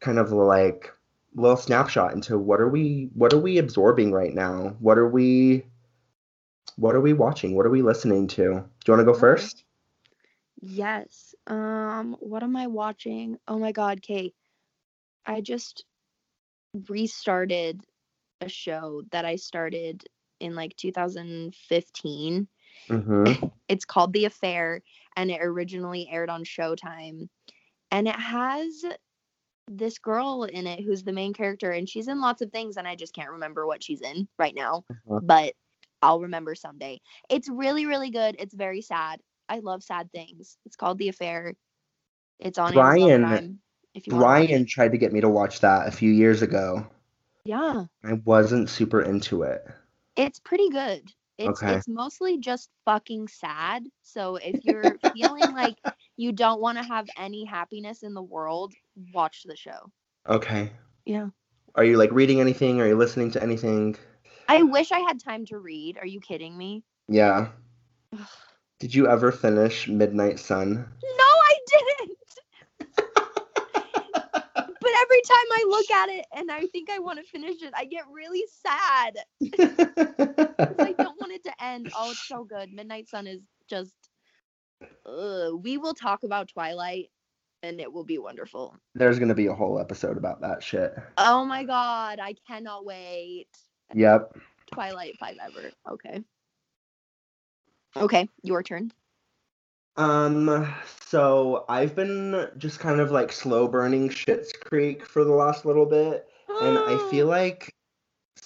kind 0.00 0.18
of 0.18 0.32
like 0.32 0.92
a 1.36 1.40
little 1.40 1.56
snapshot 1.56 2.12
into 2.12 2.38
what 2.38 2.60
are 2.60 2.68
we 2.68 3.10
what 3.14 3.32
are 3.32 3.38
we 3.38 3.58
absorbing 3.58 4.12
right 4.12 4.34
now? 4.34 4.76
What 4.80 4.98
are 4.98 5.08
we 5.08 5.66
what 6.76 6.94
are 6.94 7.00
we 7.00 7.12
watching? 7.12 7.54
What 7.54 7.66
are 7.66 7.70
we 7.70 7.82
listening 7.82 8.26
to? 8.28 8.42
Do 8.42 8.48
you 8.48 8.92
want 8.92 9.00
to 9.00 9.04
go 9.04 9.14
first? 9.14 9.64
Yes. 10.60 11.34
Um, 11.46 12.16
what 12.20 12.42
am 12.42 12.56
I 12.56 12.66
watching? 12.66 13.38
Oh 13.46 13.58
my 13.58 13.72
god, 13.72 14.02
Kate. 14.02 14.34
I 15.24 15.40
just 15.40 15.84
restarted 16.88 17.80
a 18.40 18.48
show 18.48 19.02
that 19.12 19.24
I 19.24 19.36
started 19.36 20.04
in 20.40 20.54
like 20.54 20.76
2015. 20.76 22.48
Mm-hmm. 22.88 23.46
It's 23.68 23.84
called 23.84 24.12
The 24.12 24.24
Affair 24.26 24.82
and 25.16 25.30
it 25.30 25.40
originally 25.42 26.08
aired 26.10 26.30
on 26.30 26.44
Showtime. 26.44 27.28
And 27.90 28.08
it 28.08 28.16
has 28.16 28.84
this 29.68 29.98
girl 29.98 30.44
in 30.44 30.66
it 30.66 30.80
who's 30.84 31.02
the 31.02 31.12
main 31.12 31.32
character 31.32 31.72
and 31.72 31.88
she's 31.88 32.08
in 32.08 32.20
lots 32.20 32.42
of 32.42 32.50
things 32.52 32.76
and 32.76 32.86
I 32.86 32.94
just 32.94 33.14
can't 33.14 33.30
remember 33.30 33.66
what 33.66 33.82
she's 33.82 34.02
in 34.02 34.28
right 34.38 34.54
now. 34.54 34.84
Uh-huh. 34.90 35.20
But 35.22 35.54
I'll 36.02 36.20
remember 36.20 36.54
someday. 36.54 37.00
It's 37.30 37.48
really, 37.48 37.86
really 37.86 38.10
good. 38.10 38.36
It's 38.38 38.54
very 38.54 38.82
sad. 38.82 39.20
I 39.48 39.60
love 39.60 39.82
sad 39.82 40.10
things. 40.12 40.58
It's 40.66 40.76
called 40.76 40.98
The 40.98 41.08
Affair. 41.08 41.54
It's 42.38 42.58
on 42.58 42.74
Brian- 42.74 43.02
Amazon 43.10 43.28
Prime. 43.28 43.58
If 43.94 44.06
you 44.06 44.12
wanna 44.12 44.24
watch 44.24 44.46
Brian 44.48 44.62
it. 44.62 44.68
tried 44.68 44.92
to 44.92 44.98
get 44.98 45.12
me 45.12 45.22
to 45.22 45.28
watch 45.28 45.60
that 45.60 45.88
a 45.88 45.90
few 45.90 46.10
years 46.12 46.42
ago. 46.42 46.86
Yeah, 47.44 47.84
I 48.04 48.12
wasn't 48.24 48.68
super 48.68 49.00
into 49.00 49.42
it. 49.42 49.64
it's 50.16 50.38
pretty 50.40 50.68
good. 50.68 51.12
It's 51.38 51.62
Okay. 51.62 51.74
it's 51.74 51.88
mostly 51.88 52.38
just 52.38 52.70
fucking 52.84 53.28
sad. 53.28 53.86
So 54.02 54.36
if 54.36 54.64
you're 54.64 54.96
feeling 55.14 55.52
like 55.52 55.76
you 56.16 56.32
don't 56.32 56.60
want 56.60 56.78
to 56.78 56.84
have 56.84 57.06
any 57.16 57.44
happiness 57.44 58.02
in 58.02 58.14
the 58.14 58.22
world, 58.22 58.72
watch 59.12 59.42
the 59.44 59.56
show. 59.56 59.90
Okay. 60.28 60.72
Yeah. 61.04 61.28
Are 61.74 61.84
you 61.84 61.98
like 61.98 62.10
reading 62.12 62.40
anything? 62.40 62.80
Are 62.80 62.86
you 62.86 62.96
listening 62.96 63.30
to 63.32 63.42
anything? 63.42 63.96
I 64.48 64.62
wish 64.62 64.92
I 64.92 65.00
had 65.00 65.20
time 65.20 65.44
to 65.46 65.58
read. 65.58 65.98
Are 65.98 66.06
you 66.06 66.20
kidding 66.20 66.56
me? 66.56 66.84
Yeah. 67.08 67.48
Ugh. 68.12 68.26
Did 68.78 68.94
you 68.94 69.08
ever 69.08 69.32
finish 69.32 69.88
Midnight 69.88 70.38
Sun? 70.38 70.74
No, 70.74 71.24
I 71.24 71.58
didn't. 71.66 72.18
But 74.80 74.90
every 75.02 75.22
time 75.22 75.46
I 75.52 75.64
look 75.68 75.90
at 75.90 76.08
it 76.10 76.26
and 76.36 76.50
I 76.50 76.66
think 76.66 76.90
I 76.90 76.98
want 77.00 77.18
to 77.18 77.24
finish 77.24 77.60
it, 77.62 77.72
I 77.76 77.84
get 77.86 78.04
really 78.12 78.44
sad. 78.62 79.18
I 80.78 80.92
don't 80.96 81.15
it 81.36 81.44
to 81.44 81.64
end. 81.64 81.90
Oh, 81.96 82.10
it's 82.10 82.26
so 82.26 82.44
good. 82.44 82.72
Midnight 82.72 83.08
Sun 83.08 83.26
is 83.26 83.40
just. 83.68 83.94
Ugh. 85.06 85.60
we 85.62 85.78
will 85.78 85.94
talk 85.94 86.22
about 86.22 86.48
Twilight, 86.48 87.10
and 87.62 87.80
it 87.80 87.90
will 87.90 88.04
be 88.04 88.18
wonderful. 88.18 88.76
There's 88.94 89.18
gonna 89.18 89.34
be 89.34 89.46
a 89.46 89.54
whole 89.54 89.78
episode 89.78 90.18
about 90.18 90.40
that 90.42 90.62
shit. 90.62 90.94
Oh 91.16 91.44
my 91.44 91.64
god, 91.64 92.18
I 92.20 92.34
cannot 92.46 92.84
wait. 92.84 93.48
Yep. 93.94 94.36
Twilight 94.72 95.16
if 95.20 95.38
ever. 95.40 95.70
Okay. 95.92 96.22
Okay, 97.96 98.28
your 98.42 98.62
turn. 98.62 98.92
Um, 99.96 100.74
so 101.08 101.64
I've 101.70 101.96
been 101.96 102.48
just 102.58 102.80
kind 102.80 103.00
of 103.00 103.10
like 103.10 103.32
slow 103.32 103.66
burning 103.66 104.10
Schitt's 104.10 104.52
Creek 104.52 105.06
for 105.06 105.24
the 105.24 105.32
last 105.32 105.64
little 105.64 105.86
bit, 105.86 106.26
and 106.60 106.76
I 106.78 107.08
feel 107.10 107.26
like 107.26 107.72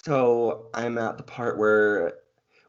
so 0.03 0.67
I'm 0.73 0.97
at 0.97 1.17
the 1.17 1.23
part 1.23 1.57
where, 1.57 2.13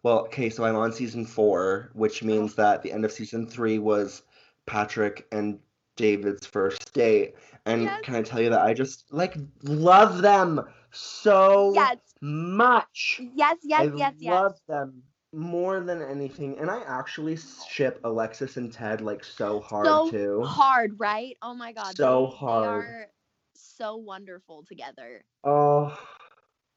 well, 0.03 0.21
okay, 0.21 0.51
so 0.51 0.65
I'm 0.65 0.77
on 0.77 0.93
season 0.93 1.25
four, 1.25 1.91
which 1.95 2.23
means 2.23 2.53
oh. 2.53 2.57
that 2.57 2.83
the 2.83 2.93
end 2.93 3.05
of 3.05 3.13
season 3.13 3.47
three 3.47 3.79
was 3.79 4.23
Patrick 4.67 5.27
and 5.33 5.59
David's 5.97 6.47
first 6.47 6.93
date, 6.93 7.35
and 7.67 7.83
Yes. 7.83 8.01
can 8.03 8.15
I 8.15 8.23
tell 8.23 8.41
you 8.41 8.51
that 8.51 8.63
I 8.63 8.75
just 8.75 9.13
like 9.13 9.37
love 9.63 10.23
them 10.23 10.61
so 10.91 11.73
yes, 11.75 11.99
much. 12.21 13.21
yes, 13.35 13.59
yes, 13.63 13.81
I 13.81 13.85
yes, 13.97 14.15
yes. 14.19 14.33
love 14.33 14.59
them 14.69 15.03
more 15.33 15.81
than 15.81 16.03
anything, 16.03 16.59
and 16.59 16.71
I 16.71 16.83
actually 16.83 17.39
ship 17.69 18.01
Alexis 18.05 18.57
and 18.57 18.73
Ted 18.73 19.01
like 19.01 19.25
so 19.25 19.61
hard 19.61 19.87
So 19.87 20.11
too. 20.11 20.43
Hard, 20.45 20.99
right? 20.99 21.37
Oh 21.43 21.55
my 21.55 21.73
god. 21.73 21.97
So 21.97 22.29
they, 22.31 22.37
hard. 22.37 22.65
They 22.65 22.69
are 22.69 23.07
so 23.55 23.97
wonderful 23.97 24.65
together. 24.65 25.25
Oh, 25.45 25.97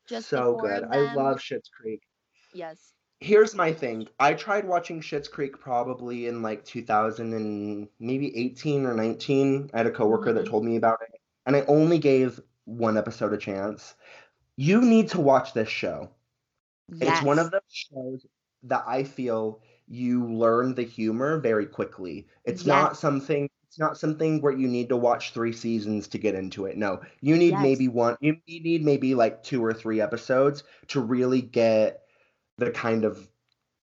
Just 0.08 0.30
so 0.30 0.56
good. 0.56 0.84
I 0.84 1.14
love 1.14 1.40
Schitt's 1.40 1.70
Creek. 1.70 2.02
Yes. 2.54 2.94
Here's 3.22 3.56
my 3.56 3.72
thing. 3.74 4.08
I 4.20 4.34
tried 4.34 4.68
watching 4.68 5.00
Schitt's 5.02 5.28
Creek 5.30 5.58
probably 5.60 6.28
in 6.28 6.42
like 6.42 6.66
2000 6.66 7.34
and 7.34 7.88
maybe 8.00 8.36
18 8.38 8.86
or 8.86 8.94
19. 8.94 9.70
I 9.74 9.78
had 9.78 9.88
a 9.88 9.92
coworker 9.92 10.34
that 10.34 10.46
Mhm. 10.46 10.46
told 10.46 10.66
me 10.66 10.76
about 10.76 11.00
it, 11.02 11.20
and 11.46 11.56
I 11.56 11.62
only 11.62 11.98
gave 11.98 12.42
one 12.66 12.98
episode 12.98 13.34
a 13.34 13.38
chance. 13.38 13.96
You 14.58 14.82
need 14.82 15.10
to 15.10 15.22
watch 15.22 15.54
this 15.54 15.70
show. 15.70 16.12
Yes. 16.90 17.02
It's 17.02 17.22
one 17.22 17.40
of 17.40 17.52
those 17.52 17.62
shows 17.70 18.26
that 18.64 18.84
I 18.88 19.04
feel 19.04 19.62
you 19.88 20.26
learn 20.28 20.76
the 20.76 20.84
humor 20.84 21.40
very 21.40 21.68
quickly. 21.68 22.28
It's 22.46 22.66
not 22.66 22.98
something 22.98 23.50
it's 23.68 23.80
not 23.80 23.98
something 23.98 24.42
where 24.42 24.54
you 24.54 24.68
need 24.68 24.90
to 24.90 24.98
watch 24.98 25.34
3 25.34 25.54
seasons 25.54 26.08
to 26.10 26.20
get 26.20 26.36
into 26.36 26.66
it. 26.66 26.78
No. 26.78 27.02
You 27.22 27.38
need 27.38 27.60
Yes. 27.60 27.62
maybe 27.62 27.88
one 27.90 28.18
you 28.22 28.38
you 28.48 28.62
need 28.64 28.84
maybe 28.86 29.16
like 29.16 29.44
2 29.44 29.64
or 29.66 29.74
3 29.74 30.02
episodes 30.02 30.64
to 30.90 31.02
really 31.02 31.42
get 31.42 32.05
the 32.58 32.72
kind 32.72 33.06
of 33.06 33.28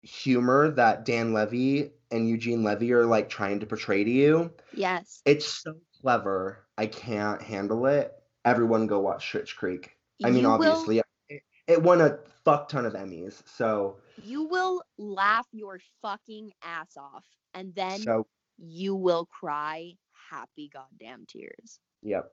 humor 0.02 0.70
that 0.70 1.04
Dan 1.04 1.32
Levy 1.32 1.90
and 2.10 2.28
Eugene 2.28 2.62
Levy 2.62 2.92
are 2.92 3.06
like 3.06 3.28
trying 3.28 3.60
to 3.60 3.66
portray 3.66 4.04
to 4.04 4.10
you. 4.10 4.52
Yes. 4.72 5.22
It's 5.24 5.46
so 5.46 5.74
clever. 6.00 6.66
I 6.76 6.86
can't 6.86 7.40
handle 7.40 7.86
it. 7.86 8.12
Everyone 8.44 8.86
go 8.86 9.00
watch 9.00 9.24
Schitt's 9.32 9.52
Creek. 9.52 9.96
I 10.22 10.30
mean, 10.30 10.42
You 10.42 10.48
will- 10.48 10.54
obviously, 10.54 11.02
it, 11.28 11.42
it 11.66 11.82
won 11.82 12.00
a 12.00 12.18
fuck 12.44 12.68
ton 12.68 12.84
of 12.86 12.92
Emmys. 12.92 13.42
So, 13.46 13.96
you 14.22 14.44
will 14.44 14.82
laugh 14.98 15.46
your 15.52 15.80
fucking 16.02 16.52
ass 16.62 16.96
off 16.96 17.24
and 17.54 17.74
then 17.74 18.00
so 18.00 18.26
you 18.58 18.94
will 18.94 19.26
cry 19.26 19.94
happy 20.30 20.70
goddamn 20.72 21.24
tears. 21.26 21.80
yep. 22.02 22.30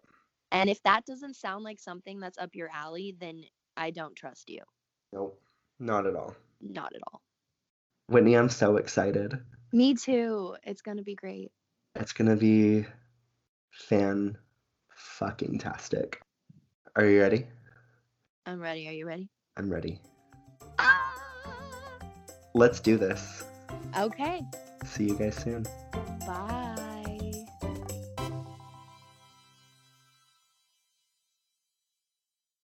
And 0.52 0.70
if 0.70 0.84
that 0.84 1.06
doesn't 1.06 1.38
sound 1.38 1.64
like 1.64 1.80
something 1.80 2.20
that's 2.20 2.38
up 2.38 2.56
your 2.56 2.70
alley, 2.74 3.16
then 3.18 3.44
I 3.78 3.92
don't 3.92 4.16
trust 4.16 4.50
you. 4.50 4.60
Nope, 5.14 5.42
not 5.82 6.08
at 6.08 6.16
all. 6.16 6.36
Not 6.62 6.96
at 6.96 7.02
all. 7.12 7.22
Whitney, 8.08 8.36
I'm 8.36 8.50
so 8.50 8.78
excited. 8.78 9.38
Me 9.74 9.96
too. 9.96 10.56
It's 10.64 10.82
going 10.82 10.98
to 10.98 11.04
be 11.04 11.16
great. 11.16 11.52
It's 11.96 12.14
gonna 12.14 12.38
be 12.38 12.86
fan 13.70 14.38
fucking 14.96 15.60
tastic. 15.60 16.22
Are 16.96 17.06
you 17.06 17.20
ready? 17.20 17.48
I'm 18.46 18.62
ready. 18.62 18.88
Are 18.88 18.94
you 18.94 19.06
ready? 19.06 19.30
I'm 19.58 19.70
ready. 19.70 20.00
Ah! 20.80 21.14
Let's 22.54 22.80
do 22.80 22.98
this. 22.98 23.44
Okay. 23.98 24.42
See 24.86 25.06
you 25.06 25.18
guys 25.18 25.36
soon. 25.36 25.64
Bye. 26.26 26.61